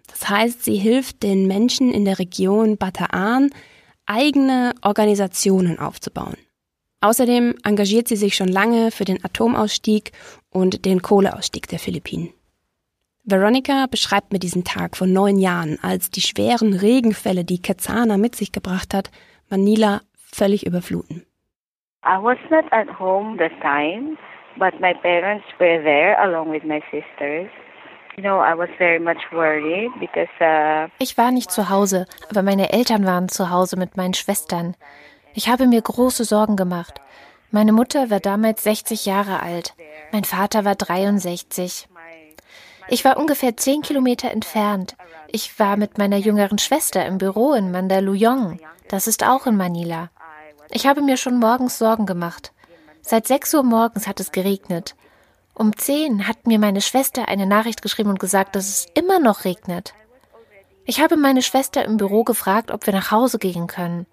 Das 0.07 0.29
heißt, 0.29 0.63
sie 0.63 0.75
hilft 0.75 1.23
den 1.23 1.47
Menschen 1.47 1.91
in 1.91 2.05
der 2.05 2.19
Region 2.19 2.77
Bataan, 2.77 3.49
eigene 4.05 4.75
Organisationen 4.81 5.79
aufzubauen. 5.79 6.37
Außerdem 7.01 7.55
engagiert 7.63 8.07
sie 8.07 8.15
sich 8.15 8.35
schon 8.35 8.47
lange 8.47 8.91
für 8.91 9.05
den 9.05 9.25
Atomausstieg 9.25 10.11
und 10.49 10.85
den 10.85 11.01
Kohleausstieg 11.01 11.67
der 11.67 11.79
Philippinen. 11.79 12.29
Veronica 13.25 13.85
beschreibt 13.89 14.33
mir 14.33 14.39
diesen 14.39 14.65
Tag 14.65 14.97
vor 14.97 15.07
neun 15.07 15.37
Jahren, 15.37 15.79
als 15.81 16.11
die 16.11 16.21
schweren 16.21 16.73
Regenfälle, 16.73 17.45
die 17.45 17.61
Quetzana 17.61 18.17
mit 18.17 18.35
sich 18.35 18.51
gebracht 18.51 18.93
hat, 18.93 19.11
Manila 19.49 20.01
völlig 20.15 20.65
überfluten. 20.65 21.25
I 22.05 22.21
was 22.21 22.37
not 22.49 22.65
at 22.71 22.99
home 22.99 23.37
that 23.37 23.53
time, 23.61 24.17
but 24.57 24.77
my 24.81 24.93
parents 24.93 25.45
were 25.57 25.81
there 25.83 26.19
along 26.19 26.51
with 26.51 26.63
my 26.63 26.81
sisters. 26.91 27.49
You 28.17 28.23
know, 28.23 28.41
I 28.41 28.53
was 28.55 28.69
very 28.77 28.99
much 28.99 29.31
worried 29.31 29.89
because 30.01 30.29
uh 30.41 30.89
Ich 30.99 31.17
war 31.17 31.31
nicht 31.31 31.49
zu 31.49 31.69
Hause, 31.69 32.05
aber 32.29 32.43
meine 32.43 32.73
Eltern 32.73 33.05
waren 33.05 33.29
zu 33.29 33.49
Hause 33.49 33.77
mit 33.77 33.95
meinen 33.95 34.13
Schwestern. 34.13 34.75
Ich 35.33 35.47
habe 35.47 35.65
mir 35.65 35.81
große 35.81 36.25
Sorgen 36.25 36.57
gemacht. 36.57 36.99
Meine 37.51 37.71
Mutter 37.71 38.09
war 38.09 38.19
damals 38.19 38.63
60 38.63 39.05
Jahre 39.05 39.41
alt. 39.41 39.75
Mein 40.11 40.25
Vater 40.25 40.65
war 40.65 40.75
63. 40.75 41.87
Ich 42.87 43.05
war 43.05 43.17
ungefähr 43.17 43.57
zehn 43.57 43.81
Kilometer 43.81 44.31
entfernt. 44.31 44.95
Ich 45.27 45.57
war 45.59 45.77
mit 45.77 45.97
meiner 45.97 46.17
jüngeren 46.17 46.57
Schwester 46.57 47.05
im 47.05 47.17
Büro 47.17 47.53
in 47.53 47.71
Mandaluyong. 47.71 48.59
Das 48.87 49.07
ist 49.07 49.23
auch 49.23 49.45
in 49.47 49.57
Manila. 49.57 50.09
Ich 50.69 50.85
habe 50.87 51.01
mir 51.01 51.17
schon 51.17 51.39
morgens 51.39 51.77
Sorgen 51.77 52.05
gemacht. 52.05 52.51
Seit 53.01 53.27
sechs 53.27 53.53
Uhr 53.53 53.63
morgens 53.63 54.07
hat 54.07 54.19
es 54.19 54.31
geregnet. 54.31 54.95
Um 55.53 55.77
zehn 55.77 56.27
hat 56.27 56.47
mir 56.47 56.57
meine 56.59 56.81
Schwester 56.81 57.27
eine 57.27 57.45
Nachricht 57.45 57.81
geschrieben 57.81 58.09
und 58.09 58.19
gesagt, 58.19 58.55
dass 58.55 58.67
es 58.67 58.87
immer 58.93 59.19
noch 59.19 59.45
regnet. 59.45 59.93
Ich 60.85 60.99
habe 60.99 61.15
meine 61.15 61.41
Schwester 61.41 61.85
im 61.85 61.97
Büro 61.97 62.23
gefragt, 62.23 62.71
ob 62.71 62.85
wir 62.85 62.93
nach 62.93 63.11
Hause 63.11 63.39
gehen 63.39 63.67
können. 63.67 64.05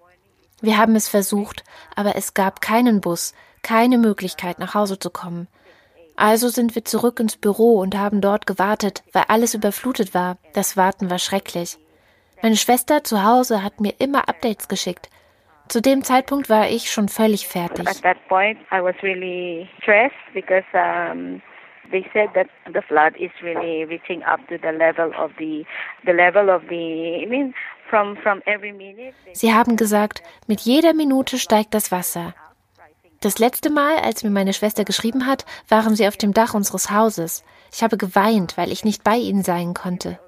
Wir 0.61 0.77
haben 0.77 0.95
es 0.95 1.07
versucht, 1.07 1.63
aber 1.95 2.15
es 2.15 2.33
gab 2.33 2.61
keinen 2.61 3.01
Bus, 3.01 3.33
keine 3.63 3.97
Möglichkeit, 3.97 4.59
nach 4.59 4.75
Hause 4.75 4.99
zu 4.99 5.09
kommen. 5.09 5.47
Also 6.21 6.49
sind 6.49 6.75
wir 6.75 6.85
zurück 6.85 7.19
ins 7.19 7.35
Büro 7.35 7.79
und 7.79 7.97
haben 7.97 8.21
dort 8.21 8.45
gewartet, 8.45 9.01
weil 9.11 9.23
alles 9.27 9.55
überflutet 9.55 10.13
war. 10.13 10.37
Das 10.53 10.77
Warten 10.77 11.09
war 11.09 11.17
schrecklich. 11.17 11.79
Meine 12.43 12.57
Schwester 12.57 13.03
zu 13.03 13.23
Hause 13.23 13.63
hat 13.63 13.81
mir 13.81 13.95
immer 13.97 14.29
Updates 14.29 14.67
geschickt. 14.67 15.09
Zu 15.67 15.81
dem 15.81 16.03
Zeitpunkt 16.03 16.47
war 16.47 16.69
ich 16.69 16.91
schon 16.91 17.09
völlig 17.09 17.47
fertig. 17.47 17.87
At 17.87 18.03
that 18.03 18.17
point, 18.27 18.59
I 18.71 18.83
was 18.83 18.93
really 19.01 19.67
stressed 19.81 20.13
because 20.35 20.63
um, 20.73 21.41
they 21.89 22.05
said 22.13 22.29
that 22.35 22.47
the 22.71 22.83
flood 22.87 23.15
is 23.17 23.31
really 23.41 23.83
reaching 23.85 24.21
up 24.21 24.47
to 24.49 24.59
the 24.61 24.77
level 24.77 25.11
of 25.17 25.31
the 25.39 25.65
the 26.05 26.11
level 26.11 26.51
of 26.51 26.61
the. 26.69 27.23
I 27.23 27.25
mean, 27.25 27.55
from 27.89 28.15
from 28.17 28.43
every 28.45 28.73
minute. 28.73 29.15
Sie 29.33 29.55
haben 29.55 29.75
gesagt, 29.75 30.21
mit 30.45 30.61
jeder 30.61 30.93
Minute 30.93 31.39
steigt 31.39 31.73
das 31.73 31.91
Wasser. 31.91 32.35
Das 33.21 33.37
letzte 33.37 33.69
Mal, 33.69 33.97
als 33.97 34.23
mir 34.23 34.31
meine 34.31 34.51
Schwester 34.51 34.83
geschrieben 34.83 35.27
hat, 35.27 35.45
waren 35.69 35.95
sie 35.95 36.07
auf 36.07 36.17
dem 36.17 36.33
Dach 36.33 36.55
unseres 36.55 36.89
Hauses. 36.89 37.45
Ich 37.71 37.83
habe 37.83 37.95
geweint, 37.95 38.57
weil 38.57 38.71
ich 38.71 38.83
nicht 38.83 39.03
bei 39.03 39.15
ihnen 39.15 39.43
sein 39.43 39.75
konnte. 39.75 40.19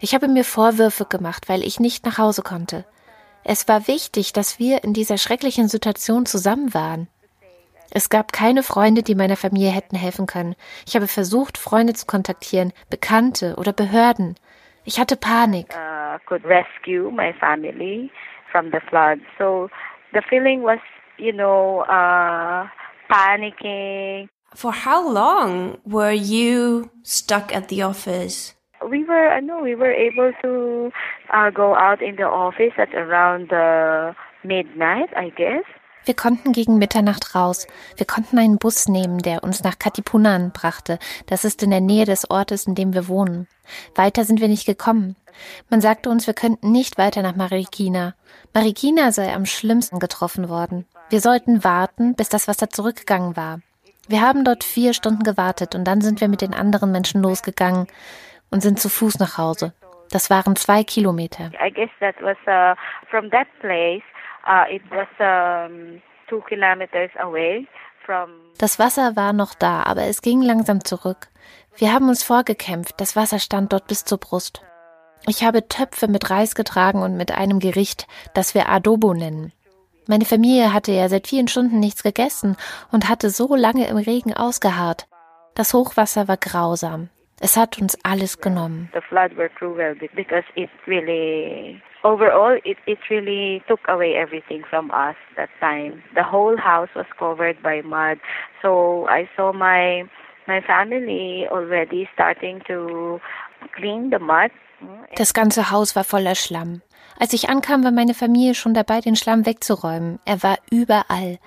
Ich 0.00 0.14
habe 0.14 0.26
mir 0.26 0.42
Vorwürfe 0.44 1.04
gemacht, 1.04 1.50
weil 1.50 1.62
ich 1.62 1.78
nicht 1.78 2.06
nach 2.06 2.16
Hause 2.16 2.40
konnte. 2.42 2.86
Es 3.44 3.68
war 3.68 3.86
wichtig, 3.86 4.32
dass 4.32 4.58
wir 4.58 4.82
in 4.82 4.94
dieser 4.94 5.18
schrecklichen 5.18 5.68
Situation 5.68 6.24
zusammen 6.24 6.72
waren. 6.72 7.06
Es 7.90 8.08
gab 8.08 8.32
keine 8.32 8.62
Freunde, 8.62 9.02
die 9.02 9.14
meiner 9.14 9.36
Familie 9.36 9.70
hätten 9.70 9.94
helfen 9.94 10.26
können. 10.26 10.56
Ich 10.86 10.96
habe 10.96 11.08
versucht, 11.08 11.58
Freunde 11.58 11.92
zu 11.92 12.06
kontaktieren, 12.06 12.72
Bekannte 12.88 13.56
oder 13.56 13.74
Behörden. 13.74 14.36
Ich 14.84 14.98
hatte 14.98 15.16
Panik. 15.16 15.68
Uh, 15.74 16.18
could 16.26 16.44
rescue 16.46 17.10
my 17.10 17.34
family 17.34 18.10
from 18.50 18.70
the 18.72 18.80
flood. 18.88 19.18
So 19.38 19.68
the 20.14 20.22
feeling 20.28 20.62
was 20.62 20.80
you 21.18 21.32
know, 21.32 21.80
uh, 21.80 22.68
panicking. 23.10 24.28
For 24.54 24.72
how 24.72 25.06
long 25.08 25.78
were 25.84 26.12
you 26.12 26.90
stuck 27.02 27.54
at 27.54 27.68
the 27.68 27.82
office? 27.82 28.54
We 28.88 29.04
were, 29.04 29.28
I 29.28 29.40
know, 29.40 29.60
we 29.62 29.74
were 29.74 29.92
able 29.92 30.32
to 30.42 30.92
uh, 31.32 31.50
go 31.50 31.74
out 31.74 32.02
in 32.02 32.16
the 32.16 32.24
office 32.24 32.72
at 32.78 32.94
around 32.94 33.52
uh, 33.52 34.12
midnight, 34.44 35.10
I 35.16 35.30
guess. 35.30 35.64
Wir 36.04 36.14
konnten 36.14 36.52
gegen 36.52 36.78
Mitternacht 36.78 37.34
raus. 37.34 37.66
Wir 37.96 38.06
konnten 38.06 38.38
einen 38.38 38.58
Bus 38.58 38.86
nehmen, 38.86 39.18
der 39.18 39.42
uns 39.42 39.64
nach 39.64 39.76
Katipunan 39.80 40.52
brachte. 40.52 41.00
Das 41.26 41.44
ist 41.44 41.64
in 41.64 41.70
der 41.70 41.80
Nähe 41.80 42.04
des 42.04 42.30
Ortes, 42.30 42.68
in 42.68 42.76
dem 42.76 42.94
wir 42.94 43.08
wohnen. 43.08 43.48
Weiter 43.96 44.22
sind 44.22 44.40
wir 44.40 44.46
nicht 44.46 44.66
gekommen. 44.66 45.16
Man 45.68 45.80
sagte 45.80 46.08
uns, 46.08 46.28
wir 46.28 46.34
könnten 46.34 46.70
nicht 46.70 46.96
weiter 46.96 47.22
nach 47.22 47.34
Marikina. 47.34 48.14
Marikina 48.54 49.10
sei 49.10 49.34
am 49.34 49.46
schlimmsten 49.46 49.98
getroffen 49.98 50.48
worden. 50.48 50.86
Wir 51.08 51.20
sollten 51.20 51.62
warten, 51.62 52.16
bis 52.16 52.28
das 52.28 52.48
Wasser 52.48 52.68
zurückgegangen 52.68 53.36
war. 53.36 53.60
Wir 54.08 54.22
haben 54.22 54.44
dort 54.44 54.64
vier 54.64 54.92
Stunden 54.92 55.22
gewartet 55.22 55.74
und 55.76 55.84
dann 55.84 56.00
sind 56.00 56.20
wir 56.20 56.28
mit 56.28 56.40
den 56.40 56.52
anderen 56.52 56.90
Menschen 56.90 57.22
losgegangen 57.22 57.86
und 58.50 58.60
sind 58.60 58.80
zu 58.80 58.88
Fuß 58.88 59.20
nach 59.20 59.38
Hause. 59.38 59.72
Das 60.10 60.30
waren 60.30 60.56
zwei 60.56 60.82
Kilometer. 60.82 61.50
I 61.64 61.70
guess 61.72 61.90
that 62.00 62.16
was 62.20 62.36
uh, 62.46 62.74
from 63.08 63.30
that 63.30 63.46
place. 63.60 64.02
Uh, 64.46 64.64
it 64.72 64.82
was 64.90 65.08
um, 65.18 66.00
two 66.28 66.40
kilometers 66.48 67.10
away 67.18 67.66
from. 68.04 68.30
Das 68.58 68.78
Wasser 68.78 69.14
war 69.14 69.32
noch 69.32 69.54
da, 69.54 69.84
aber 69.84 70.04
es 70.04 70.22
ging 70.22 70.42
langsam 70.42 70.84
zurück. 70.84 71.28
Wir 71.76 71.92
haben 71.92 72.08
uns 72.08 72.22
vorgekämpft. 72.22 73.00
Das 73.00 73.16
Wasser 73.16 73.38
stand 73.38 73.72
dort 73.72 73.86
bis 73.86 74.04
zur 74.04 74.18
Brust. 74.18 74.62
Ich 75.28 75.44
habe 75.44 75.68
Töpfe 75.68 76.08
mit 76.08 76.30
Reis 76.30 76.54
getragen 76.54 77.02
und 77.02 77.16
mit 77.16 77.32
einem 77.32 77.58
Gericht, 77.58 78.06
das 78.34 78.54
wir 78.54 78.68
Adobo 78.68 79.14
nennen. 79.14 79.52
Meine 80.08 80.24
Familie 80.24 80.72
hatte 80.72 80.92
ja 80.92 81.08
seit 81.08 81.26
vielen 81.26 81.48
Stunden 81.48 81.80
nichts 81.80 82.02
gegessen 82.02 82.56
und 82.92 83.08
hatte 83.08 83.30
so 83.30 83.56
lange 83.56 83.88
im 83.88 83.96
Regen 83.96 84.32
ausgeharrt. 84.32 85.08
Das 85.56 85.74
Hochwasser 85.74 86.28
war 86.28 86.36
grausam. 86.36 87.08
Es 87.40 87.56
hat 87.56 87.78
uns 87.78 87.98
alles 88.04 88.40
genommen. 88.40 88.88
The 88.94 89.00
my 100.46 100.62
family 100.62 101.46
already 101.50 102.08
starting 102.14 102.62
to 102.66 103.20
clean 103.74 104.10
the 104.10 104.18
mud. 104.18 104.50
Das 105.16 105.32
ganze 105.32 105.70
Haus 105.70 105.96
war 105.96 106.04
voller 106.04 106.34
Schlamm. 106.34 106.82
Als 107.18 107.32
ich 107.32 107.48
ankam, 107.48 107.82
war 107.82 107.92
meine 107.92 108.14
Familie 108.14 108.54
schon 108.54 108.74
dabei, 108.74 109.00
den 109.00 109.16
Schlamm 109.16 109.46
wegzuräumen. 109.46 110.18
Er 110.26 110.42
war 110.42 110.58
überall. 110.70 111.38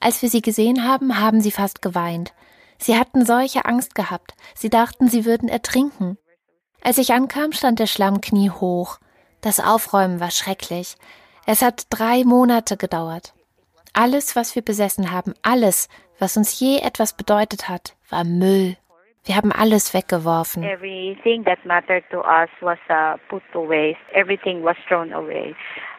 Als 0.00 0.22
wir 0.22 0.28
sie 0.28 0.42
gesehen 0.42 0.86
haben, 0.86 1.20
haben 1.20 1.40
sie 1.40 1.50
fast 1.50 1.82
geweint. 1.82 2.32
Sie 2.78 2.96
hatten 2.96 3.26
solche 3.26 3.64
Angst 3.64 3.96
gehabt. 3.96 4.34
Sie 4.54 4.70
dachten, 4.70 5.08
sie 5.08 5.24
würden 5.24 5.48
ertrinken. 5.48 6.18
Als 6.80 6.98
ich 6.98 7.12
ankam, 7.12 7.50
stand 7.52 7.80
der 7.80 7.88
Schlamm 7.88 8.20
kniehoch. 8.20 8.98
Das 9.40 9.58
Aufräumen 9.58 10.20
war 10.20 10.30
schrecklich. 10.30 10.96
Es 11.46 11.62
hat 11.62 11.86
drei 11.90 12.24
Monate 12.24 12.76
gedauert. 12.76 13.34
Alles, 13.92 14.36
was 14.36 14.54
wir 14.54 14.62
besessen 14.62 15.10
haben, 15.10 15.34
alles, 15.42 15.88
was 16.18 16.36
uns 16.36 16.58
je 16.58 16.80
etwas 16.80 17.12
bedeutet 17.12 17.68
hat, 17.68 17.94
war 18.10 18.24
Müll. 18.24 18.76
Wir 19.24 19.36
haben 19.36 19.52
alles 19.52 19.92
weggeworfen. 19.92 20.62
Everything 20.62 21.44
that 21.44 21.58
mattered 21.64 22.04
to 22.10 22.20
us 22.20 22.48
was 22.60 22.78
uh, 22.88 23.18
put 23.28 23.42
to 23.52 23.60
waste. 23.60 24.00
Everything 24.14 24.62
was 24.62 24.76
thrown 24.88 25.12
away 25.12 25.54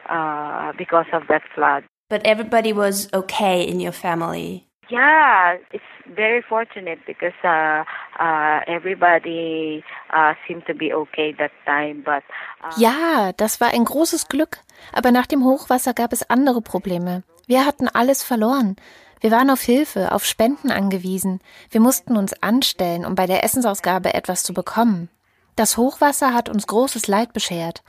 uh, 0.08 0.72
because 0.76 1.06
of 1.12 1.22
that 1.28 1.42
flood. 1.54 1.84
But 2.08 2.26
everybody 2.26 2.72
was 2.72 3.08
okay 3.12 3.62
in 3.62 3.80
your 3.80 3.92
family. 3.92 4.66
Yeah, 4.90 5.58
it's 5.70 5.84
very 6.16 6.42
fortunate 6.42 6.98
because 7.06 7.38
uh, 7.44 7.84
uh, 8.18 8.60
everybody 8.66 9.84
uh, 10.12 10.34
seemed 10.48 10.66
to 10.66 10.74
be 10.74 10.92
okay 10.92 11.32
that 11.38 11.52
time. 11.64 12.02
But 12.04 12.24
uh, 12.64 12.72
ja, 12.76 13.30
das 13.36 13.60
war 13.60 13.68
ein 13.68 13.84
großes 13.84 14.26
Glück. 14.26 14.58
Aber 14.92 15.12
nach 15.12 15.26
dem 15.26 15.44
Hochwasser 15.44 15.94
gab 15.94 16.12
es 16.12 16.28
andere 16.28 16.60
Probleme. 16.62 17.22
Wir 17.46 17.64
hatten 17.64 17.86
alles 17.86 18.24
verloren. 18.24 18.74
Wir 19.20 19.30
waren 19.30 19.50
auf 19.50 19.60
Hilfe, 19.60 20.12
auf 20.12 20.24
Spenden 20.24 20.70
angewiesen. 20.70 21.40
Wir 21.70 21.80
mussten 21.80 22.16
uns 22.16 22.42
anstellen, 22.42 23.04
um 23.04 23.14
bei 23.14 23.26
der 23.26 23.44
Essensausgabe 23.44 24.14
etwas 24.14 24.42
zu 24.42 24.54
bekommen. 24.54 25.08
Das 25.56 25.76
Hochwasser 25.76 26.32
hat 26.32 26.48
uns 26.48 26.66
großes 26.66 27.06
Leid 27.06 27.32
beschert. 27.32 27.82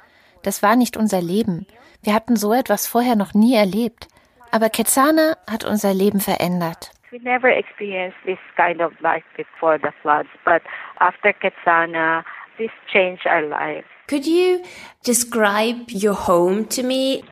Das 0.43 0.61
war 0.61 0.75
nicht 0.75 0.97
unser 0.97 1.21
Leben. 1.21 1.67
Wir 2.03 2.13
hatten 2.13 2.35
so 2.35 2.53
etwas 2.53 2.87
vorher 2.87 3.15
noch 3.15 3.33
nie 3.33 3.55
erlebt. 3.55 4.07
Aber 4.51 4.69
Ketsana 4.69 5.37
hat 5.49 5.63
unser 5.63 5.93
Leben 5.93 6.19
verändert. 6.19 6.91
we 7.11 7.19
never 7.19 7.49
experienced 7.49 8.17
this 8.25 8.39
kind 8.55 8.81
of 8.81 8.93
life 9.01 9.23
before 9.35 9.77
the 9.77 9.91
floods, 10.01 10.29
but 10.45 10.61
after 10.99 11.33
Ketsana, 11.33 12.23
this 12.57 12.71
changed 12.91 13.27
our 13.27 13.41
life. 13.41 13.85
Could 14.07 14.25
you 14.25 14.63
describe 15.03 15.91
your 15.91 16.13
home 16.13 16.65
to 16.67 16.83
me? 16.83 17.23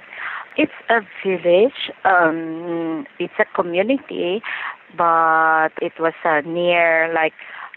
It's 0.59 0.73
a 0.89 0.99
village. 1.23 1.89
Um, 2.03 3.07
it's 3.17 3.33
a 3.39 3.45
community, 3.55 4.43
but 4.97 5.71
it 5.81 5.93
was 5.97 6.13
uh, 6.25 6.41
near, 6.45 7.13
like, 7.13 7.31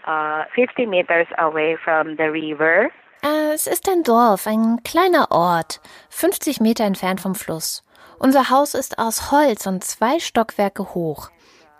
uh, 0.05 0.43
50 0.53 0.87
meters 0.87 1.27
away 1.37 1.77
from 1.81 2.17
the 2.17 2.29
river. 2.29 2.91
Es 3.21 3.67
ist 3.67 3.87
ein 3.87 4.03
Dorf, 4.03 4.47
ein 4.47 4.83
kleiner 4.83 5.31
Ort, 5.31 5.79
50 6.09 6.59
Meter 6.59 6.83
entfernt 6.83 7.21
vom 7.21 7.35
Fluss. 7.35 7.85
Unser 8.19 8.49
Haus 8.49 8.73
ist 8.73 8.99
aus 8.99 9.31
Holz 9.31 9.65
und 9.65 9.85
zwei 9.85 10.19
Stockwerke 10.19 10.93
hoch. 10.93 11.29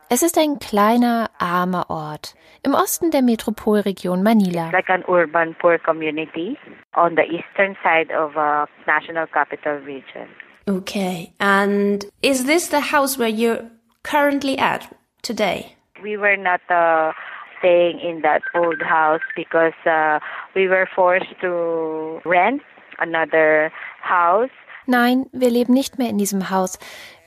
Es 0.09 0.23
ist 0.23 0.37
ein 0.37 0.59
kleiner, 0.59 1.29
armer 1.37 1.89
Ort 1.89 2.33
im 2.63 2.75
Osten 2.75 3.11
der 3.11 3.23
Metropolregion 3.23 4.23
Manila. 4.23 4.69
Like 4.71 4.89
an 4.89 5.03
urban 5.09 5.53
poor 5.59 5.77
community 5.79 6.57
on 6.95 7.17
the 7.17 7.23
eastern 7.23 7.75
side 7.83 8.09
of 8.15 8.37
a 8.37 8.69
national 8.87 9.27
capital 9.27 9.79
region. 9.79 10.29
Okay. 10.67 11.33
And 11.39 12.05
is 12.21 12.45
this 12.45 12.67
the 12.67 12.79
house 12.79 13.17
where 13.17 13.27
you're 13.29 13.63
currently 14.03 14.57
at 14.57 14.87
today? 15.21 15.75
We 16.01 16.17
were 16.17 16.37
not 16.37 16.61
uh, 16.69 17.11
staying 17.59 17.99
in 17.99 18.21
that 18.21 18.41
old 18.55 18.81
house 18.81 19.21
because 19.35 19.73
uh, 19.85 20.19
we 20.55 20.67
were 20.67 20.87
forced 20.95 21.39
to 21.41 22.21
rent 22.25 22.61
another 22.99 23.71
house. 24.01 24.51
Nein, 24.85 25.27
wir 25.31 25.49
leben 25.49 25.73
nicht 25.73 25.97
mehr 25.97 26.09
in 26.09 26.17
diesem 26.17 26.49
Haus. 26.49 26.77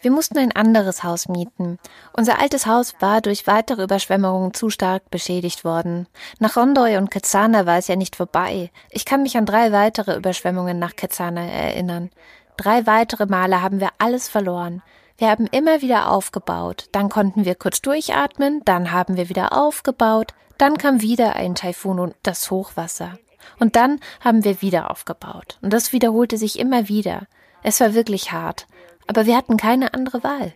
Wir 0.03 0.11
mussten 0.11 0.39
ein 0.39 0.53
anderes 0.53 1.03
Haus 1.03 1.27
mieten. 1.27 1.79
Unser 2.13 2.39
altes 2.39 2.67
Haus 2.67 2.95
war 3.01 3.23
durch 3.23 3.47
weitere 3.47 3.83
Überschwemmungen 3.83 4.53
zu 4.53 4.69
stark 4.69 5.11
beschädigt 5.11 5.65
worden. 5.65 6.07
Nach 6.39 6.57
Rondoy 6.57 6.99
und 6.99 7.11
Quetzana 7.11 7.65
war 7.65 7.79
es 7.79 7.89
ja 7.89 7.97
nicht 7.97 8.15
vorbei. 8.15 8.71
Ich 8.91 9.07
kann 9.07 9.23
mich 9.23 9.39
an 9.39 9.47
drei 9.47 9.73
weitere 9.73 10.17
Überschwemmungen 10.17 10.79
nach 10.79 10.97
Quetzana 10.97 11.41
erinnern. 11.47 12.11
Drei 12.57 12.87
weitere 12.87 13.27
Male 13.27 13.63
haben 13.63 13.81
wir 13.81 13.91
alles 13.99 14.29
verloren. 14.29 14.83
Wir 15.19 15.29
haben 15.29 15.47
immer 15.47 15.81
wieder 15.83 16.11
aufgebaut, 16.11 16.89
dann 16.93 17.09
konnten 17.09 17.45
wir 17.45 17.55
kurz 17.55 17.81
durchatmen, 17.81 18.63
dann 18.65 18.93
haben 18.93 19.17
wir 19.17 19.29
wieder 19.31 19.53
aufgebaut, 19.55 20.35
dann 20.59 20.77
kam 20.77 21.01
wieder 21.01 21.37
ein 21.37 21.55
Taifun 21.55 21.99
und 21.99 22.15
das 22.23 22.51
Hochwasser. 22.51 23.19
Und 23.59 23.77
dann 23.77 24.01
haben 24.21 24.45
wir 24.45 24.61
wieder 24.61 24.91
aufgebaut. 24.91 25.59
Und 25.63 25.73
das 25.73 25.93
wiederholte 25.93 26.37
sich 26.37 26.59
immer 26.59 26.89
wieder. 26.89 27.27
Es 27.63 27.81
war 27.81 27.95
wirklich 27.95 28.33
hart. 28.33 28.67
Aber 29.07 29.27
wir 29.27 29.37
hatten 29.37 29.57
keine 29.57 29.95
andere 29.95 30.23
Wahl. 30.23 30.53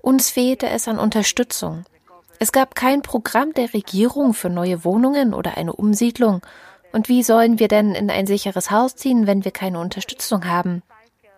Uns 0.00 0.30
fehlte 0.30 0.68
es 0.68 0.86
an 0.86 0.98
Unterstützung. 0.98 1.84
Es 2.38 2.52
gab 2.52 2.74
kein 2.74 3.02
Programm 3.02 3.52
der 3.54 3.72
Regierung 3.72 4.34
für 4.34 4.50
neue 4.50 4.84
Wohnungen 4.84 5.34
oder 5.34 5.56
eine 5.56 5.72
Umsiedlung. 5.72 6.42
Und 6.92 7.08
wie 7.08 7.22
sollen 7.22 7.58
wir 7.58 7.68
denn 7.68 7.94
in 7.94 8.10
ein 8.10 8.26
sicheres 8.26 8.70
Haus 8.70 8.94
ziehen, 8.96 9.26
wenn 9.26 9.44
wir 9.44 9.52
keine 9.52 9.80
Unterstützung 9.80 10.46
haben? 10.46 10.82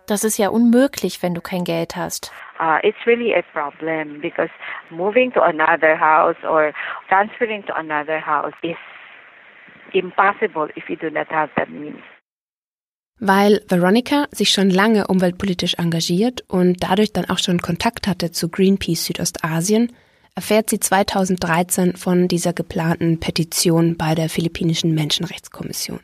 Das 0.07 0.23
ist 0.23 0.37
ja 0.37 0.49
unmöglich, 0.49 1.21
wenn 1.21 1.33
du 1.33 1.41
kein 1.41 1.65
Geld 1.65 1.97
hast. 1.97 2.31
Uh, 2.59 2.79
it's 2.81 2.97
really 3.05 3.35
a 3.35 3.43
problem 3.53 4.21
because 4.21 4.49
moving 4.89 5.31
to 5.33 5.41
another 5.41 5.99
house 5.99 6.37
or 6.43 6.73
transferring 7.09 7.63
to 7.65 7.75
another 7.75 8.19
house 8.25 8.53
is 8.63 8.77
impossible 9.93 10.69
if 10.75 10.89
you 10.89 10.95
do 10.95 11.09
not 11.09 11.27
have 11.29 11.49
the 11.57 11.69
means. 11.69 12.01
Weil 13.19 13.61
Veronica 13.67 14.27
sich 14.31 14.49
schon 14.49 14.69
lange 14.69 15.07
umweltpolitisch 15.07 15.73
engagiert 15.75 16.43
und 16.47 16.83
dadurch 16.83 17.13
dann 17.13 17.29
auch 17.29 17.39
schon 17.39 17.59
Kontakt 17.59 18.07
hatte 18.07 18.31
zu 18.31 18.49
Greenpeace 18.49 19.05
Südostasien, 19.05 19.91
erfährt 20.35 20.69
sie 20.69 20.79
2013 20.79 21.95
von 21.95 22.27
dieser 22.27 22.53
geplanten 22.53 23.19
Petition 23.19 23.97
bei 23.97 24.13
der 24.13 24.29
philippinischen 24.29 24.93
Menschenrechtskommission. 24.93 25.99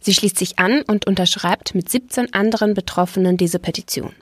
Sie 0.00 0.14
schließt 0.14 0.38
sich 0.38 0.58
an 0.58 0.82
und 0.82 1.06
unterschreibt 1.06 1.74
mit 1.74 1.88
17 1.88 2.32
anderen 2.32 2.74
Betroffenen 2.74 3.36
diese 3.36 3.58
Petition. 3.58 4.14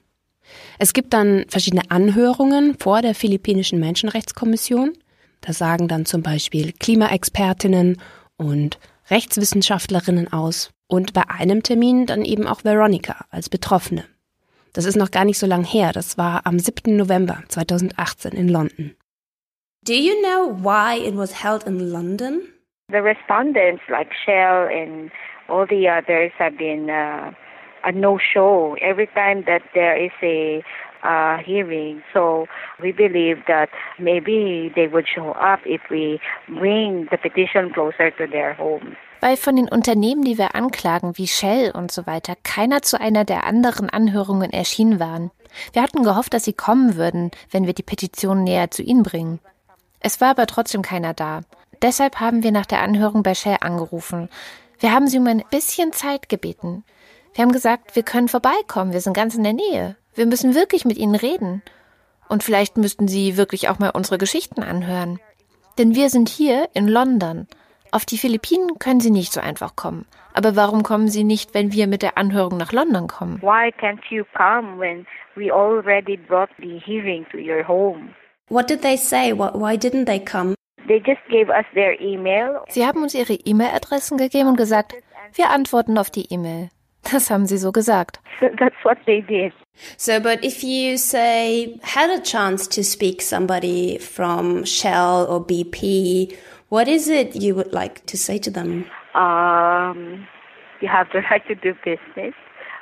Es 0.79 0.93
gibt 0.93 1.13
dann 1.13 1.45
verschiedene 1.49 1.91
Anhörungen 1.91 2.77
vor 2.79 3.03
der 3.03 3.15
philippinischen 3.15 3.81
Menschenrechtskommission. 3.81 4.93
Da 5.41 5.53
sagen 5.53 5.89
dann 5.89 6.05
zum 6.05 6.23
Beispiel 6.23 6.73
Klimaexpertinnen 6.73 8.01
und 8.37 8.79
Rechtswissenschaftlerinnen 9.11 10.33
aus 10.33 10.71
und 10.89 11.13
bei 11.13 11.23
einem 11.29 11.63
Termin 11.63 12.07
dann 12.07 12.25
eben 12.25 12.47
auch 12.47 12.65
Veronica 12.65 13.25
als 13.31 13.49
Betroffene. 13.49 14.05
Das 14.73 14.85
ist 14.85 14.97
noch 14.97 15.11
gar 15.11 15.25
nicht 15.25 15.39
so 15.39 15.47
lang 15.47 15.65
her, 15.65 15.93
das 15.93 16.19
war 16.19 16.47
am 16.47 16.59
7. 16.59 16.97
November 16.97 17.43
2018 17.49 18.33
in 18.33 18.49
London. 18.49 18.95
Do 19.87 19.95
you 19.95 20.15
know 20.23 20.53
why 20.63 20.99
it 20.99 21.17
was 21.17 21.43
held 21.43 21.65
in 21.65 21.79
London? 21.79 22.43
The 22.91 22.99
respondents 22.99 23.83
like 23.89 24.09
Shell 24.25 24.69
and 24.73 25.11
all 25.49 25.67
the 25.67 25.89
others 25.89 26.33
have 26.39 26.57
been 26.57 26.91
uh, 26.91 27.33
a 27.85 27.93
no-show 27.93 28.77
every 28.81 29.07
time 29.09 29.45
that 29.47 29.63
there 29.75 29.97
is 29.97 30.13
a 30.23 30.63
uh, 31.03 31.39
hearing. 31.39 32.03
So 32.13 32.47
we 32.83 32.93
believe 32.93 33.39
that 33.47 33.71
maybe 33.99 34.73
they 34.75 34.89
would 34.89 35.07
show 35.09 35.31
up 35.33 35.61
if 35.65 35.81
we 35.91 36.21
bring 36.49 37.09
the 37.11 37.19
petition 37.19 37.73
closer 37.73 38.11
to 38.11 38.27
their 38.27 38.55
homes. 38.55 38.97
weil 39.21 39.37
von 39.37 39.57
den 39.57 39.69
Unternehmen, 39.69 40.23
die 40.23 40.39
wir 40.39 40.55
anklagen, 40.55 41.19
wie 41.19 41.27
Shell 41.27 41.73
und 41.73 41.91
so 41.91 42.07
weiter, 42.07 42.35
keiner 42.45 42.83
zu 42.83 43.01
einer 43.01 43.25
der 43.25 43.45
anderen 43.45 43.91
Anhörungen 43.91 44.53
erschienen 44.53 45.01
waren. 45.01 45.31
Wir 45.73 45.83
hatten 45.83 46.05
gehofft, 46.05 46.35
dass 46.35 46.45
sie 46.45 46.53
kommen 46.53 46.97
würden, 46.97 47.31
wenn 47.51 47.67
wir 47.67 47.75
die 47.75 47.83
Petition 47.83 48.45
näher 48.45 48.71
zu 48.71 48.83
ihnen 48.83 49.03
bringen. 49.03 49.41
Es 50.01 50.21
war 50.21 50.31
aber 50.31 50.47
trotzdem 50.47 50.83
keiner 50.83 51.15
da. 51.15 51.41
Deshalb 51.83 52.21
haben 52.21 52.43
wir 52.43 52.53
nach 52.53 52.67
der 52.67 52.83
Anhörung 52.83 53.23
bei 53.23 53.35
Shell 53.35 53.57
angerufen. 53.61 54.29
Wir 54.81 54.93
haben 54.93 55.09
sie 55.09 55.19
um 55.19 55.27
ein 55.27 55.43
bisschen 55.51 55.93
Zeit 55.93 56.29
gebeten. 56.29 56.85
Wir 57.35 57.43
haben 57.43 57.53
gesagt, 57.53 57.97
wir 57.97 58.05
können 58.05 58.29
vorbeikommen, 58.29 58.93
wir 58.93 59.01
sind 59.01 59.15
ganz 59.15 59.35
in 59.35 59.43
der 59.43 59.53
Nähe. 59.53 59.97
Wir 60.15 60.27
müssen 60.27 60.55
wirklich 60.55 60.85
mit 60.85 60.99
ihnen 60.99 61.15
reden. 61.15 61.63
Und 62.29 62.45
vielleicht 62.45 62.77
müssten 62.77 63.09
sie 63.09 63.37
wirklich 63.37 63.69
auch 63.69 63.79
mal 63.79 63.91
unsere 63.91 64.19
Geschichten 64.19 64.63
anhören. 64.63 65.19
Denn 65.79 65.95
wir 65.95 66.11
sind 66.11 66.29
hier 66.29 66.69
in 66.75 66.87
London. 66.87 67.47
Auf 67.91 68.05
die 68.05 68.19
Philippinen 68.19 68.79
können 68.79 69.01
sie 69.01 69.11
nicht 69.11 69.33
so 69.33 69.41
einfach 69.41 69.75
kommen. 69.75 70.07
Aber 70.35 70.55
warum 70.57 70.83
kommen 70.83 71.09
sie 71.09 71.25
nicht, 71.25 71.55
wenn 71.55 71.73
wir 71.73 71.87
mit 71.87 72.03
der 72.03 72.19
Anhörung 72.19 72.57
nach 72.57 72.73
London 72.73 73.09
kommen? 73.09 73.41
Why 73.41 73.73
can't 73.81 74.03
you 74.11 74.25
come 74.37 74.79
when 74.79 75.07
we 75.35 75.51
already 75.51 76.17
brought 76.17 76.51
the 76.59 76.79
hearing 76.85 77.27
to 77.33 77.39
your 77.39 77.67
home? 77.67 78.15
What 78.49 78.69
did 78.69 78.83
they 78.83 78.97
say? 78.97 79.33
Why 79.33 79.77
didn't 79.77 80.07
they 80.07 80.21
come? 80.21 80.55
They 80.89 81.01
just 81.01 81.21
gave 81.31 81.51
us 81.51 81.67
their 81.75 82.01
email. 82.01 82.65
Sie 82.71 82.87
haben 82.87 83.03
uns 83.03 83.15
ihre 83.15 83.35
E-Mail-Adressen 83.35 84.17
gegeben 84.17 84.49
und 84.49 84.57
gesagt, 84.57 84.95
wir 85.35 85.51
antworten 85.51 85.99
auf 85.99 86.11
die 86.11 86.33
E-Mail. 86.33 86.71
Das 87.13 87.31
haben 87.31 87.47
sie 87.47 87.59
so 87.59 87.73
gesagt. 87.73 88.21
So 88.41 88.49
that's 88.59 88.77
what 88.85 88.99
they 89.07 89.21
did. 89.21 89.53
So, 89.97 90.19
but 90.21 90.45
if 90.45 90.63
you 90.63 90.97
say 90.97 91.79
had 91.83 92.11
a 92.11 92.21
chance 92.21 92.67
to 92.69 92.83
speak 92.83 93.23
somebody 93.23 93.99
from 93.99 94.65
Shell 94.65 95.27
or 95.29 95.41
BP, 95.41 96.35
what 96.69 96.89
is 96.89 97.09
it 97.09 97.37
you 97.37 97.55
would 97.55 97.73
like 97.73 98.05
to 98.07 98.17
say 98.17 98.39
to 98.39 98.51
them? 98.51 98.87
Um, 99.15 100.27
you 100.81 100.89
have 100.89 101.07
the 101.13 101.21
right 101.31 101.47
to 101.47 101.55
do 101.55 101.75
business, 101.85 102.35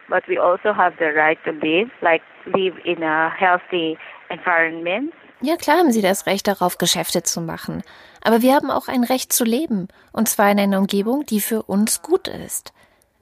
but 0.09 0.23
we 0.29 0.39
also 0.39 0.73
have 0.73 0.95
the 0.99 1.13
right 1.13 1.39
to 1.45 1.53
live, 1.53 1.91
like 2.03 2.23
live 2.47 2.75
in 2.85 3.03
a 3.03 3.31
healthy 3.31 3.99
environment. 4.31 5.13
Ja, 5.43 5.57
klar 5.57 5.79
haben 5.79 5.93
sie 5.93 6.03
das 6.03 6.27
Recht 6.27 6.47
darauf, 6.47 6.79
Geschäfte 6.79 7.23
zu 7.23 7.41
machen. 7.41 7.83
Aber 8.23 8.43
wir 8.43 8.55
haben 8.55 8.71
auch 8.71 8.89
ein 8.89 9.05
Recht 9.05 9.33
zu 9.33 9.45
leben. 9.45 9.89
Und 10.13 10.29
zwar 10.29 10.51
in 10.51 10.59
einer 10.59 10.79
Umgebung, 10.79 11.27
die 11.27 11.41
für 11.41 11.63
uns 11.63 12.03
gut 12.03 12.29
ist. 12.29 12.73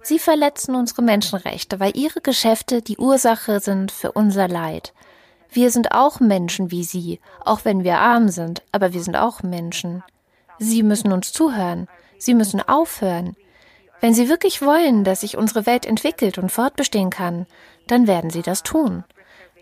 Sie 0.02 0.18
verletzen 0.18 0.74
unsere 0.74 1.02
Menschenrechte, 1.02 1.80
weil 1.80 1.96
ihre 1.96 2.20
Geschäfte 2.20 2.82
die 2.82 2.98
Ursache 2.98 3.60
sind 3.60 3.90
für 3.90 4.12
unser 4.12 4.48
Leid. 4.48 4.92
Wir 5.50 5.70
sind 5.70 5.92
auch 5.92 6.20
Menschen 6.20 6.70
wie 6.70 6.84
Sie, 6.84 7.20
auch 7.44 7.64
wenn 7.64 7.84
wir 7.84 7.98
arm 7.98 8.28
sind, 8.28 8.62
aber 8.70 8.92
wir 8.92 9.02
sind 9.02 9.16
auch 9.16 9.42
Menschen. 9.42 10.02
Sie 10.58 10.82
müssen 10.82 11.12
uns 11.12 11.32
zuhören. 11.32 11.88
Sie 12.18 12.34
müssen 12.34 12.60
aufhören. 12.60 13.36
Wenn 14.00 14.14
Sie 14.14 14.28
wirklich 14.28 14.62
wollen, 14.62 15.04
dass 15.04 15.22
sich 15.22 15.36
unsere 15.36 15.64
Welt 15.64 15.86
entwickelt 15.86 16.38
und 16.38 16.50
fortbestehen 16.50 17.10
kann, 17.10 17.46
dann 17.86 18.06
werden 18.06 18.30
Sie 18.30 18.42
das 18.42 18.62
tun. 18.62 19.04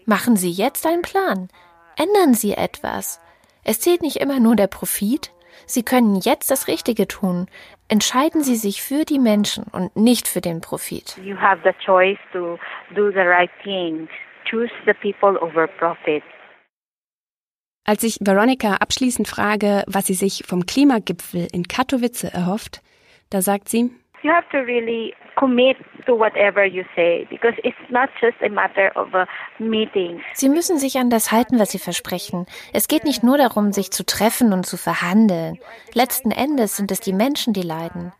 Machen 0.06 0.36
Sie 0.36 0.50
jetzt 0.50 0.86
einen 0.86 1.02
Plan. 1.02 1.48
Ändern 1.96 2.34
Sie 2.34 2.52
etwas. 2.52 3.20
Es 3.64 3.80
zählt 3.80 4.02
nicht 4.02 4.16
immer 4.16 4.40
nur 4.40 4.56
der 4.56 4.66
Profit. 4.66 5.30
Sie 5.66 5.82
können 5.82 6.16
jetzt 6.16 6.50
das 6.50 6.66
Richtige 6.68 7.06
tun. 7.06 7.46
Entscheiden 7.88 8.42
Sie 8.42 8.56
sich 8.56 8.82
für 8.82 9.04
die 9.04 9.18
Menschen 9.18 9.64
und 9.72 9.94
nicht 9.96 10.26
für 10.28 10.40
den 10.40 10.60
Profit. 10.60 11.16
You 11.22 11.36
have 11.36 11.60
the 11.64 11.72
choice 11.84 12.18
to 12.32 12.58
do 12.94 13.10
the 13.10 13.20
right 13.20 13.50
thing. 13.62 14.08
Choose 14.50 14.70
the 14.86 14.94
people 14.94 15.38
over 15.40 15.66
profit. 15.66 16.22
Als 17.84 18.04
ich 18.04 18.18
Veronica 18.20 18.76
abschließend 18.76 19.26
frage, 19.26 19.82
was 19.88 20.06
sie 20.06 20.14
sich 20.14 20.44
vom 20.46 20.66
Klimagipfel 20.66 21.48
in 21.52 21.66
Katowice 21.66 22.24
erhofft, 22.24 22.80
da 23.30 23.42
sagt 23.42 23.68
sie, 23.68 23.90
You 24.22 24.30
have 24.30 24.48
to 24.50 24.58
really 24.58 25.14
commit 25.36 25.76
to 26.06 26.14
whatever 26.14 26.64
you 26.64 26.84
say 26.94 27.26
because 27.28 27.54
it's 27.64 27.76
not 27.90 28.08
just 28.20 28.36
a 28.40 28.48
matter 28.48 28.92
of 28.94 29.12
a 29.14 29.26
meeting. 29.58 30.20
Sie 30.34 30.48
müssen 30.48 30.78
sich 30.78 30.96
an 30.98 31.10
das 31.10 31.32
halten, 31.32 31.58
was 31.58 31.72
Sie 31.72 31.80
versprechen. 31.80 32.46
Es 32.72 32.86
geht 32.86 33.04
nicht 33.04 33.24
nur 33.24 33.36
darum, 33.36 33.72
sich 33.72 33.90
zu 33.90 34.04
treffen 34.06 34.52
und 34.52 34.64
zu 34.64 34.76
verhandeln. 34.76 35.58
Letzten 35.92 36.30
Endes 36.30 36.76
sind 36.76 36.92
es 36.92 37.00
die 37.00 37.12
Menschen, 37.12 37.52
die 37.52 37.62
leiden. 37.62 38.12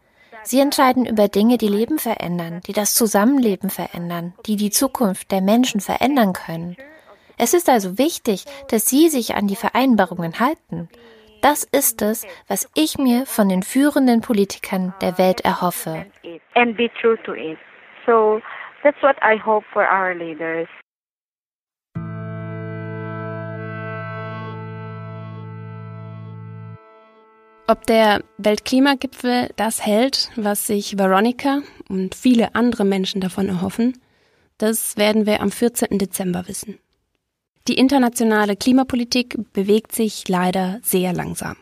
Sie 0.43 0.59
entscheiden 0.59 1.07
über 1.07 1.29
Dinge, 1.29 1.57
die 1.57 1.69
Leben 1.69 2.01
verändern, 2.01 2.61
die 2.67 2.73
das 2.73 2.95
Zusammenleben 2.95 3.71
verändern, 3.71 4.35
die 4.47 4.57
die 4.57 4.71
Zukunft 4.71 5.31
der 5.31 5.41
Menschen 5.41 5.81
verändern 5.81 6.33
können. 6.33 6.77
Es 7.39 7.55
ist 7.55 7.69
also 7.69 7.97
wichtig, 7.97 8.45
dass 8.69 8.87
Sie 8.87 9.09
sich 9.09 9.37
an 9.37 9.47
die 9.47 9.57
Vereinbarungen 9.57 10.41
halten. 10.41 10.89
Das 11.43 11.65
ist 11.65 12.03
es, 12.03 12.25
was 12.47 12.71
ich 12.77 12.99
mir 12.99 13.27
von 13.27 13.49
den 13.49 13.65
führenden 13.65 14.21
Politikern 14.21 14.95
der 15.01 15.19
Welt 15.19 15.41
erhoffe. 15.41 16.07
So 18.07 18.41
that's 18.85 19.03
what 19.03 19.17
I 19.23 19.39
hope 19.45 19.65
for 19.73 19.83
our 19.83 20.15
leaders. 20.15 20.69
Ob 27.67 27.87
der 27.87 28.23
Weltklimagipfel 28.39 29.51
das 29.57 29.85
hält, 29.85 30.31
was 30.37 30.69
sich 30.69 30.97
Veronica 30.97 31.63
und 31.89 32.15
viele 32.15 32.55
andere 32.55 32.85
Menschen 32.85 33.21
davon 33.21 33.49
erhoffen, 33.49 34.01
das 34.59 34.97
werden 34.97 35.27
wir 35.27 35.41
am 35.41 35.51
14. 35.51 35.99
Dezember 35.99 36.47
wissen. 36.47 36.79
Die 37.69 37.75
internationale 37.75 38.57
Klimapolitik 38.57 39.53
bewegt 39.53 39.93
sich 39.93 40.27
leider 40.29 40.81
sehr 40.83 41.13
langsam. 41.13 41.57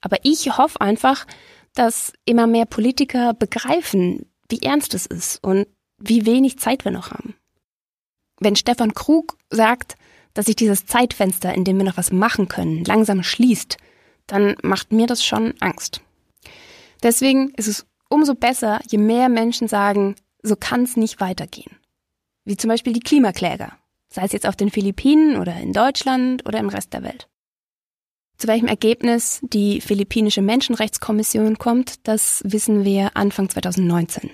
Aber 0.00 0.18
ich 0.22 0.58
hoffe 0.58 0.80
einfach, 0.80 1.26
dass 1.74 2.12
immer 2.24 2.46
mehr 2.46 2.66
Politiker 2.66 3.34
begreifen, 3.34 4.26
wie 4.48 4.60
ernst 4.62 4.94
es 4.94 5.06
ist 5.06 5.42
und 5.42 5.66
wie 5.98 6.26
wenig 6.26 6.58
Zeit 6.58 6.84
wir 6.84 6.92
noch 6.92 7.10
haben. 7.10 7.34
Wenn 8.38 8.56
Stefan 8.56 8.94
Krug 8.94 9.38
sagt, 9.50 9.96
dass 10.34 10.46
sich 10.46 10.56
dieses 10.56 10.84
Zeitfenster, 10.84 11.54
in 11.54 11.64
dem 11.64 11.78
wir 11.78 11.84
noch 11.84 11.96
was 11.96 12.12
machen 12.12 12.48
können, 12.48 12.84
langsam 12.84 13.22
schließt, 13.22 13.78
dann 14.26 14.56
macht 14.62 14.92
mir 14.92 15.06
das 15.06 15.24
schon 15.24 15.54
Angst. 15.60 16.02
Deswegen 17.02 17.50
ist 17.54 17.68
es 17.68 17.86
umso 18.10 18.34
besser, 18.34 18.80
je 18.88 18.98
mehr 18.98 19.28
Menschen 19.30 19.68
sagen, 19.68 20.16
so 20.42 20.54
kann 20.54 20.82
es 20.82 20.96
nicht 20.96 21.20
weitergehen. 21.20 21.76
Wie 22.44 22.56
zum 22.56 22.68
Beispiel 22.68 22.92
die 22.92 23.00
Klimakläger, 23.00 23.72
sei 24.16 24.24
es 24.24 24.32
jetzt 24.32 24.48
auf 24.48 24.56
den 24.56 24.70
Philippinen 24.70 25.36
oder 25.36 25.54
in 25.60 25.72
Deutschland 25.72 26.46
oder 26.46 26.58
im 26.58 26.70
Rest 26.70 26.94
der 26.94 27.04
Welt. 27.04 27.28
Zu 28.38 28.48
welchem 28.48 28.66
Ergebnis 28.66 29.40
die 29.42 29.80
philippinische 29.80 30.42
Menschenrechtskommission 30.42 31.58
kommt, 31.58 32.06
das 32.08 32.42
wissen 32.46 32.84
wir 32.84 33.10
Anfang 33.14 33.48
2019. 33.48 34.30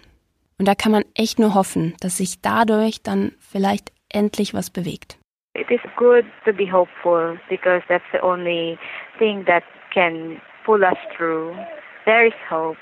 Und 0.59 0.69
da 0.69 0.75
kann 0.75 0.93
man 0.93 1.05
echt 1.15 1.39
nur 1.39 1.55
hoffen, 1.55 1.95
dass 2.01 2.19
sich 2.19 2.41
dadurch 2.41 3.03
dann 3.03 3.33
vielleicht 3.41 3.93
endlich 4.09 4.55
was 4.55 4.71
bewegt. 4.71 5.19
It 5.55 5.71
is 5.71 5.81
good 5.97 6.25
to 6.45 6.53
be 6.53 6.71
hopeful 6.71 7.39
because 7.49 7.83
that's 7.89 8.05
the 8.13 8.23
only 8.23 8.79
thing 9.19 9.45
that 9.47 9.65
can 9.93 10.41
pull 10.65 10.83
us 10.83 10.99
through. 11.17 11.55
There 12.05 12.27
is 12.27 12.35
hope. 12.49 12.79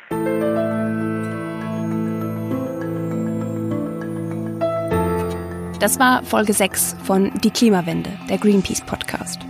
Das 5.80 5.98
war 5.98 6.22
Folge 6.24 6.52
6 6.52 6.94
von 7.04 7.32
Die 7.42 7.50
Klimawende, 7.50 8.10
der 8.28 8.36
Greenpeace 8.36 8.82
Podcast. 8.82 9.40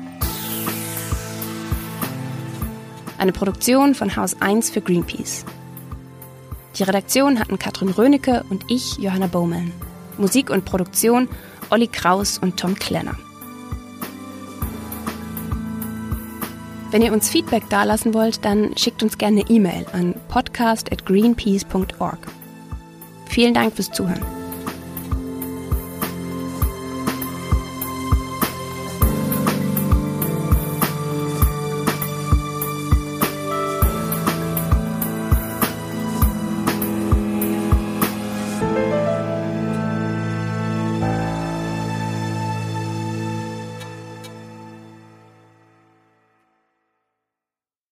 Eine 3.19 3.33
Produktion 3.33 3.97
von 3.97 4.15
Haus 4.15 4.41
1 4.41 4.71
für 4.71 4.81
Greenpeace. 4.81 5.45
Die 6.77 6.85
Redaktion 6.85 7.41
hatten 7.41 7.59
Katrin 7.59 7.89
Rönecke 7.89 8.45
und 8.49 8.65
ich, 8.69 8.97
Johanna 8.99 9.27
Bowman. 9.27 9.73
Musik 10.19 10.51
und 10.51 10.65
Produktion 10.65 11.29
Olli 11.69 11.89
Kraus 11.89 12.39
und 12.39 12.61
Tom 12.61 12.77
Klenner. 12.77 13.17
Wenn 16.93 17.03
ihr 17.03 17.13
uns 17.13 17.29
Feedback 17.29 17.69
dalassen 17.71 18.15
wollt, 18.15 18.45
dann 18.45 18.77
schickt 18.77 19.03
uns 19.03 19.19
gerne 19.19 19.43
E-Mail 19.49 19.85
an 19.93 20.15
podcast 20.29 20.93
at 20.93 21.05
greenpeace.org. 21.05 22.19
Vielen 23.27 23.55
Dank 23.55 23.75
fürs 23.75 23.91
Zuhören. 23.91 24.40